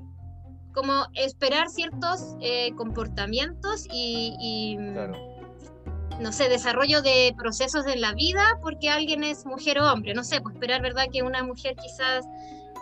[0.75, 4.77] como esperar ciertos eh, comportamientos y,
[6.21, 10.25] no sé, desarrollo de procesos en la vida porque alguien es mujer o hombre, no
[10.25, 11.07] sé, pues esperar, ¿verdad?
[11.13, 12.27] Que una mujer quizás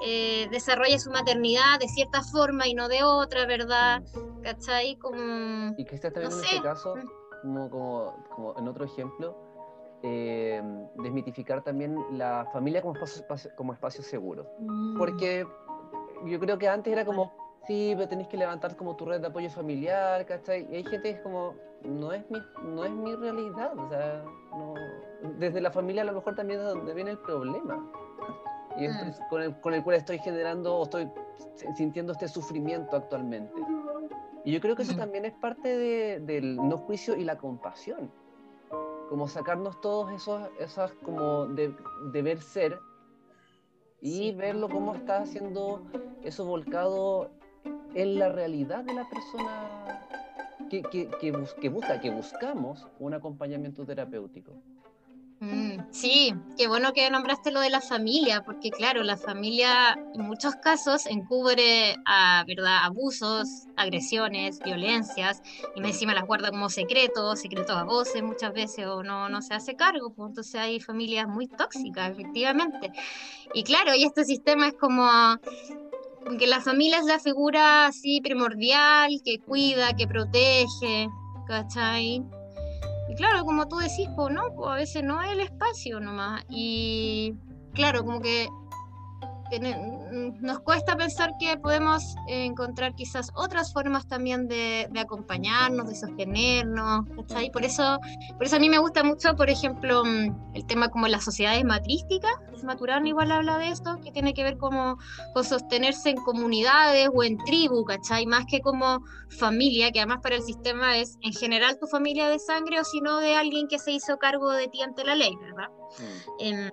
[0.02, 4.02] eh, desarrolla su maternidad de cierta forma y no de otra, ¿verdad?
[4.42, 4.96] ¿Cachai?
[4.96, 5.74] Como...
[5.76, 7.42] Y que está también en este caso, mm.
[7.42, 9.36] como, como, como, en otro ejemplo,
[10.02, 10.62] eh,
[10.96, 14.46] desmitificar también la familia como espacio, como espacio seguro.
[14.58, 14.98] Mm.
[14.98, 15.46] Porque
[16.24, 17.32] yo creo que antes era como,
[17.66, 20.66] sí, pero tenés que levantar como tu red de apoyo familiar, ¿cachai?
[20.70, 21.54] Y hay gente que es como,
[21.84, 24.74] no es mi, no es mi realidad, o sea, no,
[25.38, 27.90] desde la familia a lo mejor también es donde viene el problema
[28.78, 29.28] y mm.
[29.28, 31.08] con, el, con, el, cual estoy generando o estoy
[31.76, 33.54] sintiendo este sufrimiento actualmente.
[34.44, 34.98] Y yo creo que eso mm.
[34.98, 38.10] también es parte de, del no juicio y la compasión.
[39.08, 41.74] Como sacarnos todos esos, esas como de,
[42.12, 42.78] deber ser
[44.00, 45.82] y verlo cómo está haciendo
[46.22, 47.30] eso volcado
[47.94, 50.06] en la realidad de la persona
[50.68, 54.52] que, que, que, que busca, que buscamos un acompañamiento terapéutico.
[55.38, 60.22] Mm, sí, qué bueno que nombraste lo de la familia, porque claro, la familia en
[60.22, 62.78] muchos casos encubre a, ¿verdad?
[62.84, 65.42] abusos, agresiones, violencias,
[65.74, 69.52] y encima las guarda como secretos, secretos a voces muchas veces, o no, no se
[69.52, 72.90] hace cargo, pues entonces hay familias muy tóxicas, efectivamente.
[73.52, 75.06] Y claro, y este sistema es como
[76.38, 81.08] que la familia es la figura así primordial, que cuida, que protege,
[81.46, 82.24] ¿cachai?
[83.08, 86.44] Y claro, como tú decís, no, pues a veces no es el espacio nomás.
[86.48, 87.34] Y
[87.74, 88.48] claro, como que
[90.40, 97.50] nos cuesta pensar que podemos encontrar quizás otras formas también de, acompañarnos, de sostenernos, ¿cachai?
[97.50, 97.98] Por eso,
[98.36, 101.64] por eso a mí me gusta mucho, por ejemplo, mm, el tema como las sociedades
[101.64, 102.32] matrísticas,
[102.64, 104.98] Maturana igual habla de esto, que tiene que ver como
[105.34, 108.26] con sostenerse en comunidades o en tribu, ¿cachai?
[108.26, 109.00] Más que como
[109.38, 113.00] familia, que además para el sistema es en general tu familia de sangre o si
[113.00, 115.68] no de alguien que se hizo cargo de ti ante la ley, ¿verdad?
[115.98, 116.40] Mm.
[116.40, 116.70] Em,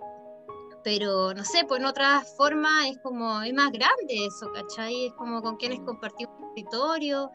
[0.83, 5.07] pero no sé, pues en otra forma es como, es más grande eso, ¿cachai?
[5.07, 7.31] Es como con quienes compartimos territorio.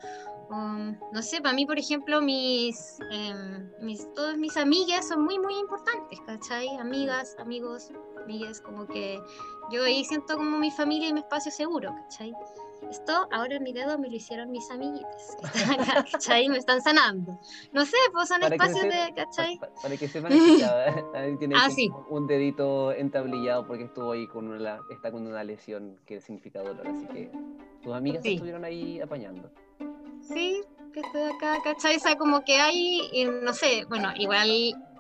[0.51, 3.35] no sé, para mí, por ejemplo, mis, eh,
[3.81, 6.69] mis, todas mis amigas son muy, muy importantes, ¿cachai?
[6.79, 7.91] Amigas, amigos,
[8.23, 9.21] amigas, como que
[9.71, 12.33] yo ahí siento como mi familia y mi espacio seguro, ¿cachai?
[12.91, 15.37] Esto ahora mi dedo me lo hicieron mis amiguitos
[16.13, 16.49] ¿cachai?
[16.49, 17.39] Me están sanando.
[17.73, 19.59] No sé, pues son espacios de, ¿cachai?
[19.83, 20.39] Para, que sepan que
[21.39, 21.69] tiene ah,
[22.09, 26.87] un dedito entablillado porque estuvo ahí con una, está con una lesión que significa dolor,
[26.87, 27.31] así que
[27.83, 29.51] tus amigas estuvieron ahí apañando.
[30.21, 30.63] Sí,
[30.93, 31.97] que estoy acá, ¿cachai?
[31.97, 34.49] O sea, como que hay, no sé, bueno, igual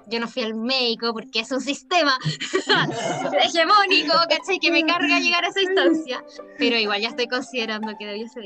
[0.08, 2.16] yo no fui al médico porque es un sistema
[3.42, 4.58] hegemónico, ¿cachai?
[4.58, 6.24] Que me carga llegar a esa instancia,
[6.58, 8.44] pero igual ya estoy considerando que debía ser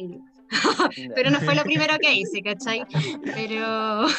[1.14, 2.84] pero no fue lo primero que hice, ¿cachai?
[3.24, 4.06] Pero...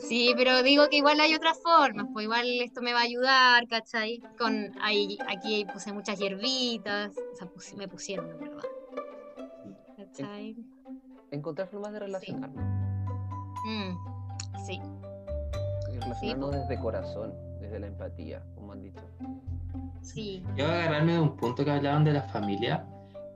[0.00, 3.66] Sí, pero digo que igual hay otras formas, pues igual esto me va a ayudar,
[3.68, 4.20] ¿cachai?
[4.36, 7.48] Con, ahí, aquí puse muchas hierbitas, o sea,
[7.78, 8.64] me pusieron, verdad.
[9.96, 10.56] ¿Cachai?
[11.30, 12.64] Encontrar formas de relacionarnos.
[13.64, 13.96] Mm,
[14.66, 14.78] sí
[16.04, 19.02] relacionarnos desde corazón, desde la empatía, como han dicho.
[20.02, 20.42] Sí.
[20.56, 22.86] Yo voy a agarrarme de un punto que hablaban de la familia,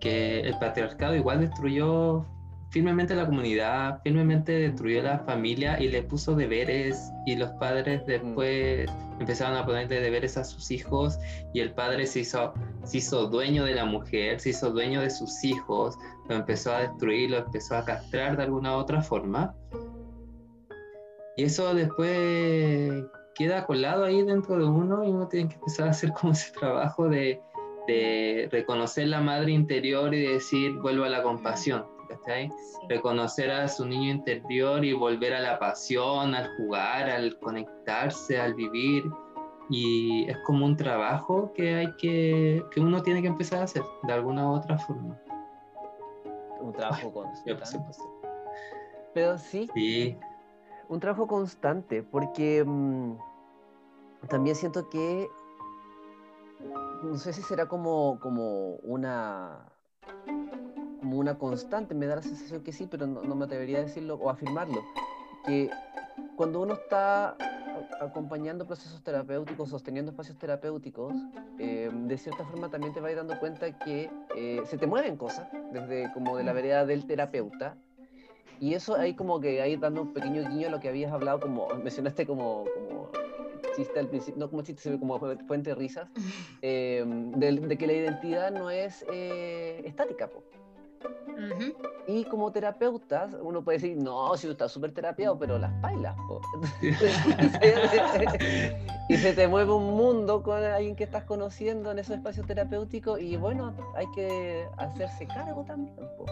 [0.00, 2.26] que el patriarcado igual destruyó
[2.70, 8.90] firmemente la comunidad, firmemente destruyó la familia y le puso deberes y los padres después
[9.18, 11.18] empezaron a ponerle deberes a sus hijos
[11.54, 12.52] y el padre se hizo,
[12.84, 16.80] se hizo dueño de la mujer, se hizo dueño de sus hijos, lo empezó a
[16.80, 19.54] destruir, lo empezó a castrar de alguna u otra forma
[21.38, 23.04] y eso después
[23.36, 26.52] queda colado ahí dentro de uno y uno tiene que empezar a hacer como ese
[26.52, 27.40] trabajo de,
[28.50, 31.86] reconocer la madre interior y decir, vuelvo a la compasión.
[32.88, 38.54] Reconocer a su niño interior y volver a la pasión, al jugar, al conectarse, al
[38.54, 39.04] vivir.
[39.70, 43.82] Y es como un trabajo que hay que, que uno tiene que empezar a hacer
[44.02, 45.16] de alguna u otra forma.
[46.60, 47.12] Un trabajo
[47.46, 47.64] constante.
[49.14, 49.70] Pero sí.
[49.72, 50.18] Sí
[50.88, 53.16] un trabajo constante, porque mm,
[54.28, 55.28] también siento que,
[57.02, 59.66] no sé si será como, como una
[61.00, 64.16] como una constante, me da la sensación que sí, pero no, me atrevería a decirlo
[64.16, 64.82] o afirmarlo,
[65.46, 65.70] que
[66.36, 67.36] cuando uno está
[68.00, 71.14] acompañando procesos terapéuticos, sosteniendo espacios terapéuticos,
[71.58, 75.48] eh, de cierta forma también te vas dando cuenta que eh, se te mueven cosas,
[75.72, 77.76] desde como de la vereda del terapeuta,
[78.60, 81.40] y eso ahí como que ahí dando un pequeño guiño a lo que habías hablado,
[81.40, 83.10] como mencionaste como, como
[83.76, 86.08] chiste al principio, no como chiste, como fuente de risas,
[86.62, 90.28] eh, de, que la identidad no es eh, estática.
[90.28, 90.42] Po.
[92.08, 96.16] Y como terapeutas, uno puede decir, no, si tú estás súper terapiado, pero las bailas.
[96.26, 96.40] Po.
[99.08, 103.20] y se te mueve un mundo con alguien que estás conociendo en esos espacios terapéuticos
[103.20, 105.94] y bueno, hay que hacerse cargo también.
[106.16, 106.26] Po.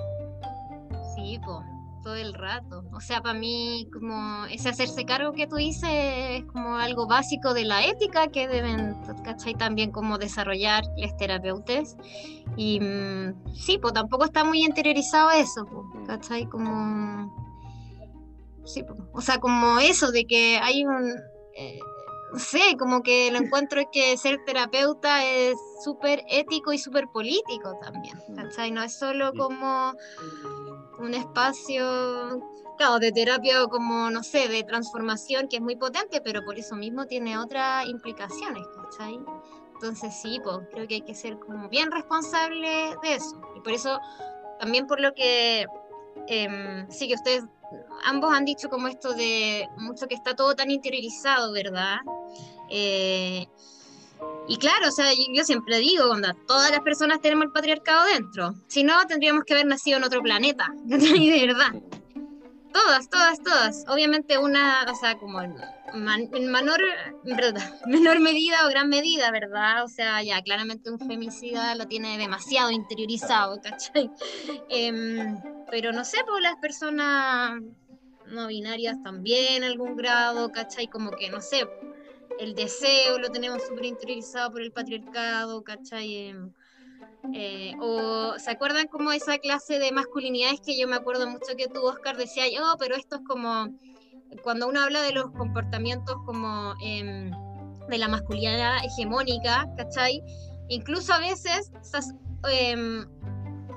[1.14, 1.60] Sí, pues
[2.06, 2.84] todo el rato.
[2.92, 7.52] O sea, para mí, como ese hacerse cargo que tú dices es como algo básico
[7.52, 9.56] de la ética que deben, ¿cachai?
[9.56, 11.96] También como desarrollar los terapeutas.
[12.56, 15.66] Y mm, sí, pues tampoco está muy interiorizado eso,
[16.06, 16.46] ¿cachai?
[16.46, 17.34] Como.
[18.64, 21.12] Sí, o sea, como eso de que hay un.
[21.56, 21.80] Eh,
[22.32, 27.08] no sé, como que lo encuentro es que ser terapeuta es súper ético y súper
[27.08, 28.70] político también, ¿cachai?
[28.70, 29.92] No es solo como
[30.98, 32.40] un espacio,
[32.76, 36.76] claro, de terapia como, no sé, de transformación que es muy potente, pero por eso
[36.76, 39.18] mismo tiene otras implicaciones, ¿cachai?
[39.74, 43.40] Entonces sí, pues creo que hay que ser como bien responsable de eso.
[43.54, 44.00] Y por eso,
[44.58, 45.66] también por lo que,
[46.28, 47.44] em, sí que ustedes
[48.04, 51.98] ambos han dicho como esto de mucho que está todo tan interiorizado, ¿verdad?
[52.70, 53.46] Eh,
[54.48, 58.54] y claro, o sea, yo, siempre digo, cuando todas las personas tenemos el patriarcado dentro.
[58.68, 61.72] Si no, tendríamos que haber nacido en otro planeta, de verdad.
[62.72, 63.84] Todas, todas, todas.
[63.88, 65.56] Obviamente una, o sea, como en,
[66.50, 66.80] menor,
[67.86, 69.82] menor medida o gran medida, ¿verdad?
[69.82, 74.10] O sea, ya, claramente un femicida lo tiene demasiado interiorizado, ¿cachai?
[74.68, 77.62] Em, pero no sé, pues las personas
[78.26, 80.86] no binarias también en algún grado, ¿cachai?
[80.88, 81.66] Como que, no sé,
[82.38, 86.28] el deseo lo tenemos súper interiorizado por el patriarcado, ¿cachai?
[86.28, 86.52] Em,
[87.34, 91.68] eh, o se acuerdan como esa clase de masculinidades que yo me acuerdo mucho que
[91.68, 93.68] tú, Oscar, decía, oh, pero esto es como
[94.42, 97.30] cuando uno habla de los comportamientos como em,
[97.88, 100.22] de la masculinidad hegemónica, ¿cachai?
[100.68, 101.70] Incluso a veces
[102.50, 103.06] em,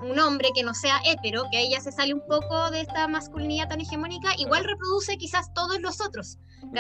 [0.01, 3.07] un hombre que no sea hétero, que ahí ya se sale un poco de esta
[3.07, 6.73] masculinidad tan hegemónica, igual reproduce quizás todos los otros, mm.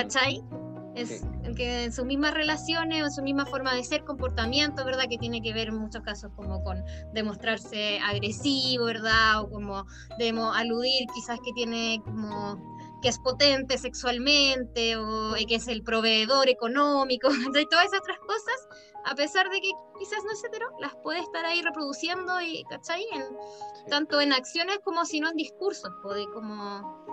[1.01, 5.05] Es que en sus mismas relaciones o en su misma forma de ser, comportamiento, ¿verdad?
[5.09, 6.83] Que tiene que ver en muchos casos como con
[7.13, 9.41] demostrarse agresivo, ¿verdad?
[9.41, 9.85] O como
[10.17, 12.59] debemos aludir quizás que tiene como
[13.01, 17.29] que es potente sexualmente o que es el proveedor económico,
[17.61, 18.67] y todas esas otras cosas,
[19.05, 23.05] a pesar de que quizás no es hetero, las puede estar ahí reproduciendo y, ¿cachai?
[23.13, 23.23] En,
[23.89, 27.05] Tanto en acciones como si no en discursos, puede como...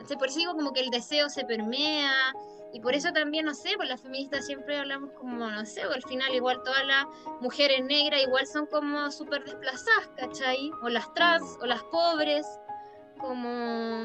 [0.00, 2.10] Eso digo como que el deseo se permea,
[2.72, 5.96] y por eso también, no sé, pues las feministas siempre hablamos como, no sé, pues
[5.96, 7.06] al final igual todas las
[7.40, 10.70] mujeres negras igual son como súper desplazadas, ¿cachai?
[10.82, 12.46] O las trans, o las pobres,
[13.20, 14.04] como,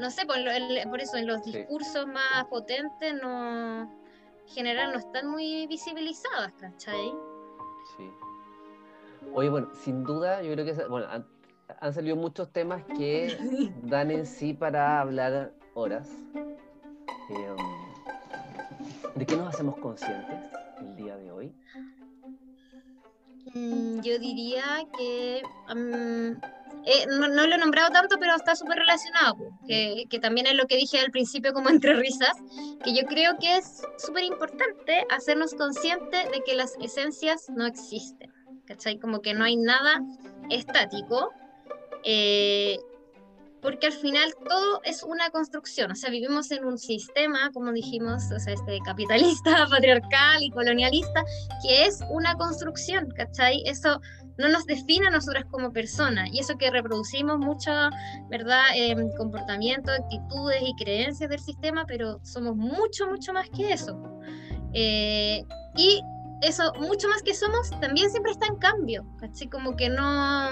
[0.00, 4.98] no sé, por, pues, por eso en los discursos más potentes no, en general no
[4.98, 7.12] están muy visibilizadas, ¿cachai?
[7.96, 8.10] Sí.
[9.34, 11.26] Oye, bueno, sin duda, yo creo que, bueno, han,
[11.80, 13.36] han salido muchos temas que
[13.82, 16.08] dan en sí para hablar horas.
[17.28, 17.56] Em,
[19.14, 20.38] ¿De qué nos hacemos conscientes
[20.80, 21.52] el día de hoy?
[23.54, 24.64] Mm, yo diría
[24.98, 30.54] que eh, no, lo he nombrado tanto, pero está súper relacionado, que, que, también es
[30.54, 32.36] lo que dije al principio como entre risas,
[32.82, 38.32] que yo creo que es súper importante hacernos conscientes de que las esencias no existen,
[38.66, 38.98] ¿cachai?
[38.98, 40.02] Como que no hay nada
[40.50, 41.30] estático.
[42.02, 42.78] Eh,
[43.64, 48.24] porque al final todo es una construcción, o sea, vivimos en un sistema, como dijimos,
[48.30, 51.24] o sea, este capitalista, patriarcal y colonialista,
[51.62, 53.62] que es una construcción, ¿cachai?
[53.64, 54.02] Eso
[54.36, 57.70] no nos define a nosotras como personas, y eso que reproducimos mucho,
[58.28, 58.64] ¿verdad?
[58.76, 63.98] Eh, comportamiento, actitudes y creencias del sistema, pero somos mucho, mucho más que eso.
[64.74, 65.42] Eh,
[65.74, 66.02] y
[66.42, 69.48] eso, mucho más que somos, también siempre está en cambio, ¿cachai?
[69.48, 70.50] Como que no,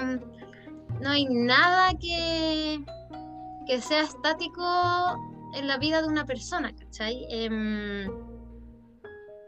[0.99, 2.83] no hay nada que
[3.65, 4.63] que sea estático
[5.53, 7.25] en la vida de una persona, ¿cachai?
[7.29, 8.07] Em,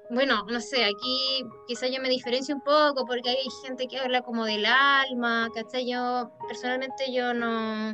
[0.09, 4.21] bueno, no sé, aquí quizá yo me diferencio un poco porque hay gente que habla
[4.21, 5.89] como del alma, ¿cachai?
[5.89, 7.93] Yo personalmente yo no,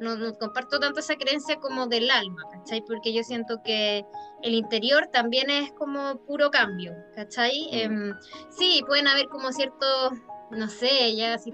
[0.00, 2.82] no, comparto tanto esa creencia como del alma, ¿cachai?
[2.84, 4.04] Porque yo siento que
[4.42, 7.68] el interior también es como puro cambio, ¿cachai?
[7.70, 7.76] Mm.
[7.76, 8.14] Em,
[8.50, 10.12] sí, pueden haber como ciertos,
[10.50, 11.52] no sé, ya si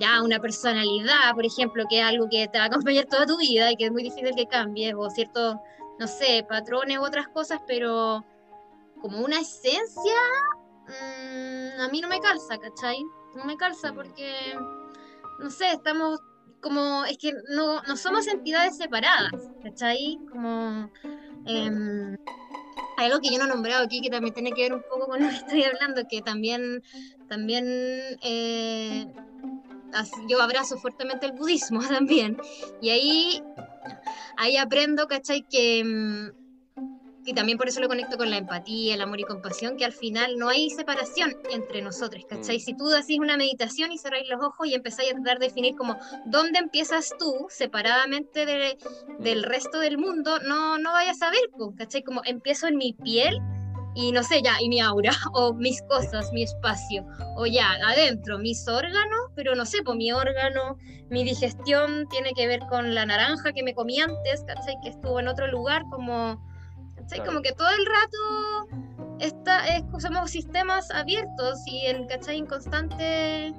[0.00, 3.36] ya una personalidad, por ejemplo, que es algo que te va a acompañar toda tu
[3.36, 5.56] vida y que es muy difícil que cambies, o ciertos,
[5.98, 8.24] no sé, patrones u otras cosas, pero
[9.00, 10.20] como una esencia,
[10.88, 13.02] mm, a mí no me calza, ¿cachai?
[13.36, 14.32] No me calza porque,
[15.38, 16.18] no sé, estamos
[16.60, 20.18] como, es que no, no somos entidades separadas, ¿cachai?
[20.30, 20.90] Como...
[21.46, 22.16] Eh,
[23.04, 25.22] algo que yo no he nombrado aquí que también tiene que ver un poco con
[25.22, 26.82] lo que estoy hablando, que también,
[27.28, 27.64] también
[28.22, 29.06] eh,
[30.28, 32.36] yo abrazo fuertemente el budismo también,
[32.80, 33.42] y ahí,
[34.36, 35.42] ahí aprendo, ¿cachai?
[35.42, 36.40] Que, mm,
[37.24, 39.92] y también por eso lo conecto con la empatía, el amor y compasión, que al
[39.92, 42.56] final no hay separación entre nosotros, ¿cachai?
[42.56, 42.60] Mm.
[42.60, 45.76] Si tú haces una meditación y cerráis los ojos y empezáis a tratar de definir
[45.76, 48.46] como dónde empiezas tú, separadamente
[49.18, 52.02] del resto del mundo, no, no vayas a ver, ¿cachai?
[52.02, 53.38] Como empiezo en mi piel
[53.94, 57.04] y no sé, ya, y mi aura, o mis cosas, mi espacio,
[57.36, 60.76] o ya, adentro, mis órganos, pero no sé, pues mi órgano,
[61.10, 64.76] mi digestión tiene que ver con la naranja que me comí antes, ¿cachai?
[64.82, 66.40] Que estuvo en otro lugar, como,
[66.96, 67.24] ¿cachai?
[67.24, 68.86] Como que todo el rato
[69.18, 72.38] está, es, somos sistemas abiertos y en, ¿cachai?
[72.38, 73.54] En constante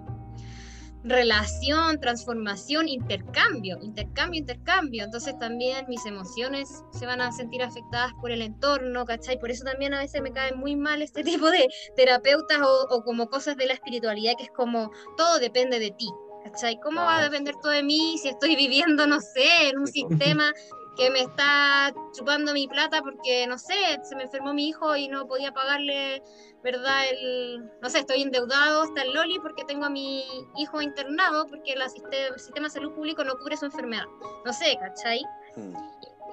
[1.04, 5.04] relación, transformación, intercambio, intercambio, intercambio.
[5.04, 9.40] Entonces también mis emociones se van a sentir afectadas por el entorno, ¿cachai?
[9.40, 13.28] Por eso también a veces me caen muy mal este tipo de terapeutas o, como
[13.28, 16.08] cosas de la espiritualidad que es como todo depende de ti,
[16.44, 16.80] ¿cachai?
[16.80, 20.54] ¿Cómo va a depender todo de mí si estoy viviendo, no sé, en un sistema
[21.02, 23.74] que me está chupando mi plata porque, no sé,
[24.04, 26.22] se me enfermó mi hijo y no podía pagarle,
[26.64, 27.10] ¿verdad?
[27.10, 30.24] El, no sé, estoy endeudado hasta el Loli porque tengo a mi
[30.58, 34.06] hijo internado porque el sistema de salud público no cubre su enfermedad.
[34.46, 35.24] No sé, ¿cachai?
[35.56, 35.74] Hmm.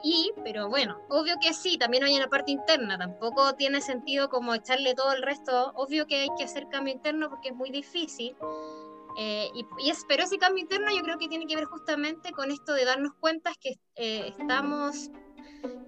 [0.03, 4.55] Y, pero bueno, obvio que sí, también hay una parte interna, tampoco tiene sentido como
[4.55, 8.37] echarle todo el resto, obvio que hay que hacer cambio interno porque es muy difícil,
[9.21, 12.53] eh, y, y pero ese cambio interno yo creo que tiene que ver justamente con
[12.53, 15.11] esto de darnos cuenta que eh, estamos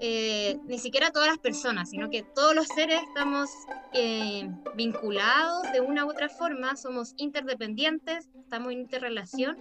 [0.01, 3.51] eh, ni siquiera todas las personas, sino que todos los seres estamos
[3.93, 9.59] eh, vinculados de una u otra forma, somos interdependientes, estamos en interrelación,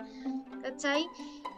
[0.61, 1.07] ¿cachai?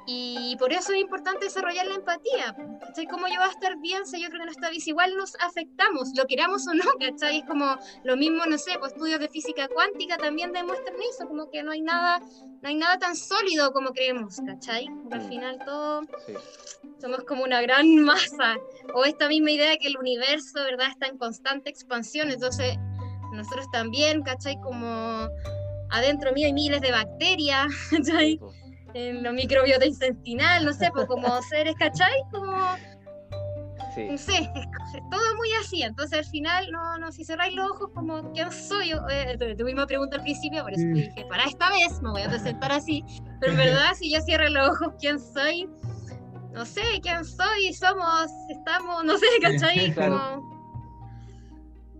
[0.08, 2.56] Y por eso es importante desarrollar la empatía.
[2.80, 3.06] ¿Cachai?
[3.08, 4.82] ¿Cómo yo voy a estar bien si yo creo que no está bien?
[4.86, 7.40] Igual nos afectamos, lo queramos o no, ¿cachai?
[7.40, 11.50] Es como lo mismo, no sé, pues estudios de física cuántica también demuestran eso, como
[11.50, 14.88] que no hay nada, no hay nada tan sólido como creemos, ¿cachai?
[15.04, 15.30] Porque al mm.
[15.30, 16.02] final todo
[17.00, 18.58] somos como una gran masa.
[18.94, 22.30] O esta misma idea de que el universo, ¿verdad?, está en constante expansión.
[22.32, 22.78] Entonces,
[23.34, 24.60] nosotros también, ¿cachai?
[24.62, 25.28] Como
[25.90, 28.40] adentro mío hay miles de bacterias, ¿cachai?
[28.94, 32.14] En la microbiota intestinal, no sé, pues como seres, ¿cachai?
[32.32, 34.48] Como, no sé, es,
[35.12, 38.90] todo muy así, entonces al final, no, no, si cerráis los ojos, como, ¿quién soy
[38.90, 38.98] yo?
[39.10, 42.72] Eh, tuvimos pregunta al principio, por eso dije, para esta vez me voy a presentar
[42.72, 43.04] así,
[43.40, 45.70] pero en verdad, si yo cierro los ojos, ¿quién soy?
[46.54, 47.74] No sé, ¿quién soy?
[47.74, 49.94] Somos, estamos, no sé, ¿cachai?
[49.96, 50.52] Como...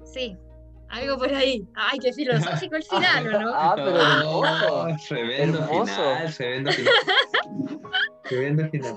[0.04, 0.38] Sí,
[0.92, 1.68] algo por ahí.
[1.76, 3.52] Ay, qué filosófico el final, ¿o no?
[3.56, 4.88] Ah, pero hermoso.
[5.08, 6.94] tremendo final, tremendo final.
[8.24, 8.96] tremendo final.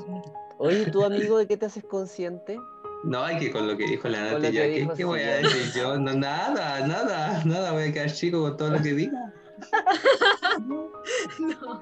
[0.59, 2.59] Oye, ¿tú amigo de qué te haces consciente?
[3.05, 5.99] No, hay que con lo que dijo la Nati, ¿qué, ¿qué voy a decir yo?
[5.99, 9.33] No, nada, nada, nada, voy a quedar chico con todo lo que diga.
[11.39, 11.81] no.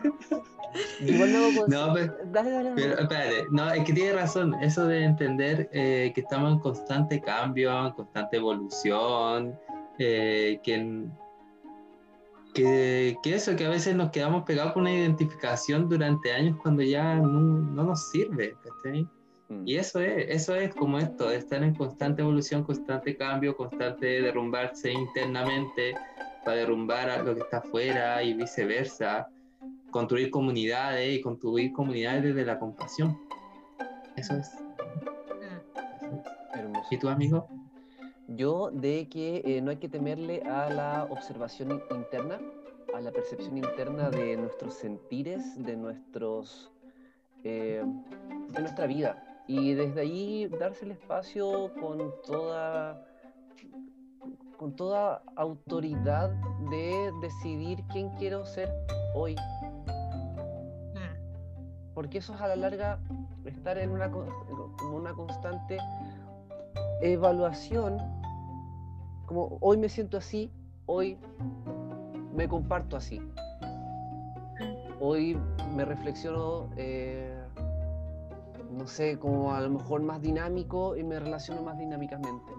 [1.01, 5.05] Igual no, no pero, dale, dale, pero espérate, no, es que tiene razón, eso de
[5.05, 9.59] entender eh, que estamos en constante cambio, en constante evolución,
[9.99, 11.07] eh, que,
[12.55, 17.17] que, eso, que a veces nos quedamos pegados con una identificación durante años cuando ya
[17.17, 18.55] no, no nos sirve,
[19.49, 19.67] mm.
[19.67, 24.93] Y eso es, eso es como esto, estar en constante evolución, constante cambio, constante derrumbarse
[24.93, 25.95] internamente
[26.45, 29.29] para derrumbar a lo que está afuera y viceversa,
[29.91, 33.19] construir comunidades y construir comunidades desde la compasión.
[34.17, 34.51] Eso es.
[36.55, 36.77] Mm.
[36.91, 37.49] ¿Y tu amigo?
[38.37, 42.41] Yo de que eh, no hay que temerle a la observación interna,
[42.95, 46.73] a la percepción interna de nuestros sentires, de nuestros
[47.45, 47.83] eh,
[48.49, 49.43] de nuestra vida.
[49.49, 53.07] Y desde ahí darse el espacio con toda
[54.57, 56.31] con toda autoridad
[56.71, 58.73] de decidir quién quiero ser
[59.15, 59.35] hoy.
[61.95, 63.01] Porque eso es a la larga
[63.45, 65.79] estar en una, como una constante
[67.03, 67.99] evaluación,
[69.35, 70.51] hoy me siento así,
[70.87, 71.19] hoy
[72.35, 73.21] me comparto así.
[75.01, 75.37] Hoy
[75.75, 77.37] me reflexiono, eh,
[78.71, 82.53] no sé, como a lo mejor más dinámico y me relaciono más dinámicamente.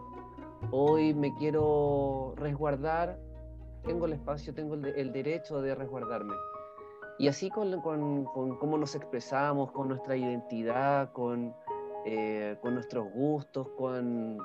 [0.71, 3.17] Hoy me quiero resguardar,
[3.83, 6.33] tengo el espacio, tengo el, derecho de resguardarme.
[7.19, 11.53] Y así con, cómo nos expresamos, con nuestra identidad, con,
[12.05, 14.37] eh, con nuestros gustos, con,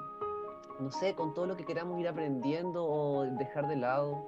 [0.78, 4.24] no sé, con todo lo que queramos ir aprendiendo o dejar de lado.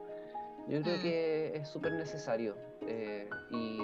[0.69, 1.03] Yo creo mm.
[1.03, 3.79] que es súper necesario eh, y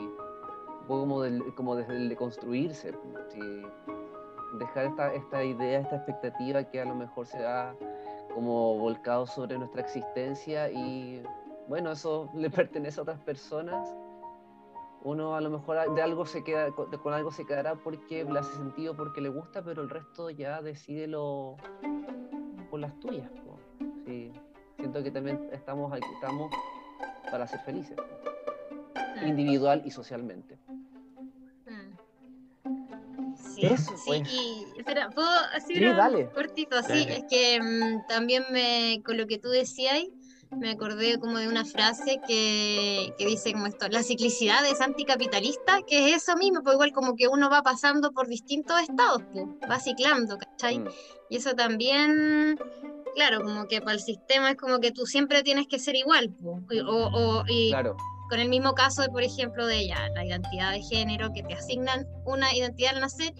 [0.86, 1.22] como,
[1.56, 2.94] como desde el de construirse,
[4.58, 7.74] dejar esta, esta idea, esta expectativa que a lo mejor se ha
[8.34, 11.22] como volcado sobre nuestra existencia y
[11.68, 13.88] bueno, eso le pertenece a otras personas
[15.06, 18.56] uno a lo mejor de algo se queda, con algo se quedará porque le hace
[18.56, 21.56] sentido, porque le gusta, pero el resto ya decide lo
[22.77, 23.31] por las tuyas.
[24.05, 24.31] Sí,
[24.77, 26.51] siento que también estamos aquí, estamos
[27.31, 27.97] para ser felices,
[29.22, 29.27] mm.
[29.27, 30.59] individual y socialmente.
[31.64, 33.35] Mm.
[33.35, 34.31] Sí, sí, pues.
[34.31, 36.83] y espera, ¿puedo decir sí, cortito?
[36.83, 40.03] Sí, es que mm, también me, con lo que tú decías,
[40.51, 45.80] me acordé como de una frase que, que, dice como esto, la ciclicidad es anticapitalista,
[45.86, 49.47] que es eso mismo, pues igual como que uno va pasando por distintos estados, pues,
[49.70, 50.78] va ciclando, ¿cachai?
[50.78, 50.88] Mm.
[51.30, 52.59] Y eso también,
[53.14, 56.34] claro, como que para el sistema es como que tú siempre tienes que ser igual,
[56.66, 57.72] pues, o, o y
[58.28, 61.55] con el mismo caso de, por ejemplo, de ella, la identidad de género, que te
[61.55, 63.32] asignan una identidad al nacer,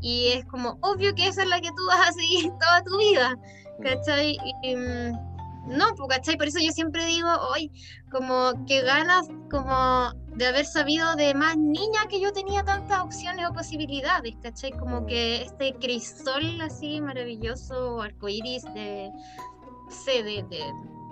[0.00, 2.98] y es como obvio que esa es la que tú vas a seguir toda tu
[2.98, 3.36] vida,
[3.78, 3.82] mm.
[3.82, 4.36] ¿cachai?
[4.62, 5.33] Y, mm,
[5.66, 6.36] no, pues, ¿cachai?
[6.36, 7.70] Por eso yo siempre digo, hoy,
[8.10, 13.46] como que ganas como de haber sabido de más niña que yo tenía tantas opciones
[13.48, 14.72] o posibilidades, ¿cachai?
[14.72, 20.44] Como que este crisol así maravilloso, arcoíris de, no sé, de,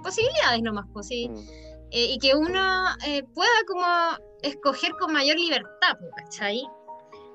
[0.02, 1.28] posibilidades nomás, pues sí.
[1.28, 1.38] Mm.
[1.94, 3.86] Eh, y que uno eh, pueda como
[4.42, 6.62] escoger con mayor libertad, pues, ¿cachai?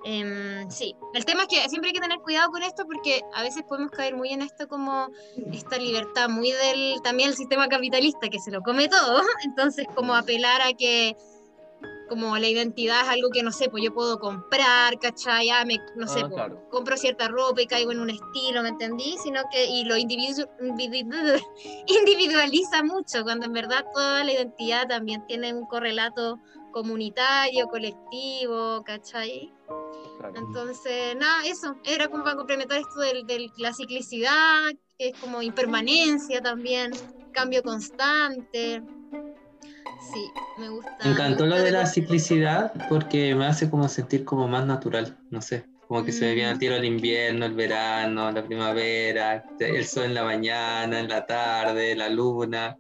[0.04, 3.42] Em, sí, el tema es que siempre hay que tener cuidado con esto porque a
[3.44, 5.10] veces podemos caer muy en esto como
[5.52, 10.16] esta libertad, muy del también el sistema capitalista que se lo come todo, entonces como
[10.16, 11.16] apelar a que
[12.10, 15.50] como la identidad es algo que no sé, pues yo puedo comprar, ¿cachai?
[15.50, 18.70] Ah, me, no sé, Ah, pues, compro cierta ropa y caigo en un estilo, ¿me
[18.70, 19.18] entendí?
[19.22, 21.42] Sino que, y lo individu- individu-
[21.88, 26.40] individualiza mucho, cuando en verdad toda la identidad también tiene un correlato
[26.72, 29.54] comunitario, colectivo, ¿cachai?
[30.36, 36.42] Entonces, nada, eso, era como para complementar esto de la ciclicidad, que es como impermanencia
[36.42, 36.92] también,
[37.32, 38.82] cambio constante.
[40.14, 40.92] Sí, me gusta.
[41.04, 45.18] Me encantó me lo de la ciclicidad porque me hace como sentir como más natural,
[45.30, 46.60] no sé, como que se me viene al Mm.
[46.60, 51.96] tiro el invierno, el verano, la primavera, el sol en la mañana, en la tarde,
[51.96, 52.78] la luna,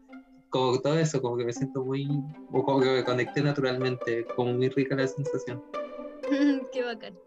[0.50, 2.08] como todo eso, como que me siento muy,
[2.52, 5.62] como que me conecté naturalmente, como muy rica la sensación.
[6.72, 7.18] Qué bacán.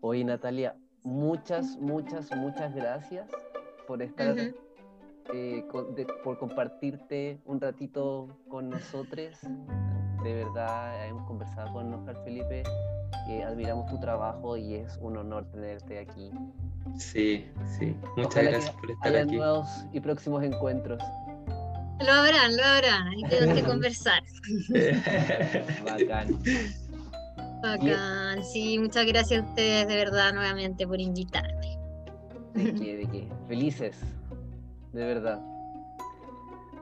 [0.00, 3.28] Oye, Natalia, muchas, muchas, muchas gracias
[3.86, 4.36] por estar,
[5.32, 9.38] eh, con- de- por compartirte un ratito con nosotros.
[10.24, 12.62] De verdad, hemos conversado con Oscar Felipe,
[13.46, 16.30] admiramos tu trabajo y es un honor tenerte aquí.
[16.98, 17.46] Sí,
[17.78, 19.36] sí, muchas Ojalá gracias por estar aquí.
[19.36, 21.02] nuevos y próximos encuentros.
[22.00, 24.22] Lo habrán, lo habrán, hay que, que conversar.
[25.84, 26.38] Bacán.
[27.62, 31.78] Bacán, sí, muchas gracias a ustedes de verdad nuevamente por invitarme.
[32.54, 32.96] ¿De qué?
[32.96, 33.28] ¿De qué?
[33.46, 33.96] Felices,
[34.92, 35.40] de verdad.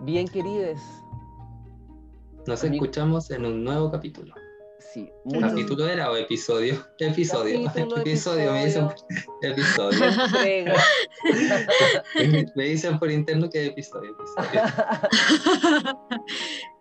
[0.01, 0.81] Bien, queridos.
[2.47, 2.85] Nos Amigo.
[2.85, 4.35] escuchamos en un nuevo capítulo.
[4.95, 6.83] Sí, muchas ¿Capítulo era o episodio?
[6.99, 7.65] Episodio.
[7.67, 8.89] Capítulo, episodio, me dicen
[9.43, 10.01] episodio.
[12.57, 14.17] me dicen por interno que episodio.
[14.19, 14.63] episodio.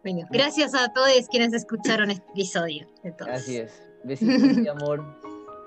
[0.04, 2.88] bueno, gracias a todos quienes escucharon este episodio.
[3.04, 3.36] entonces.
[3.36, 3.89] Así es.
[4.04, 5.04] Besitos y amor.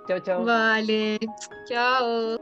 [0.08, 0.44] Chao, chao.
[0.44, 1.18] Vale,
[1.68, 2.38] chao.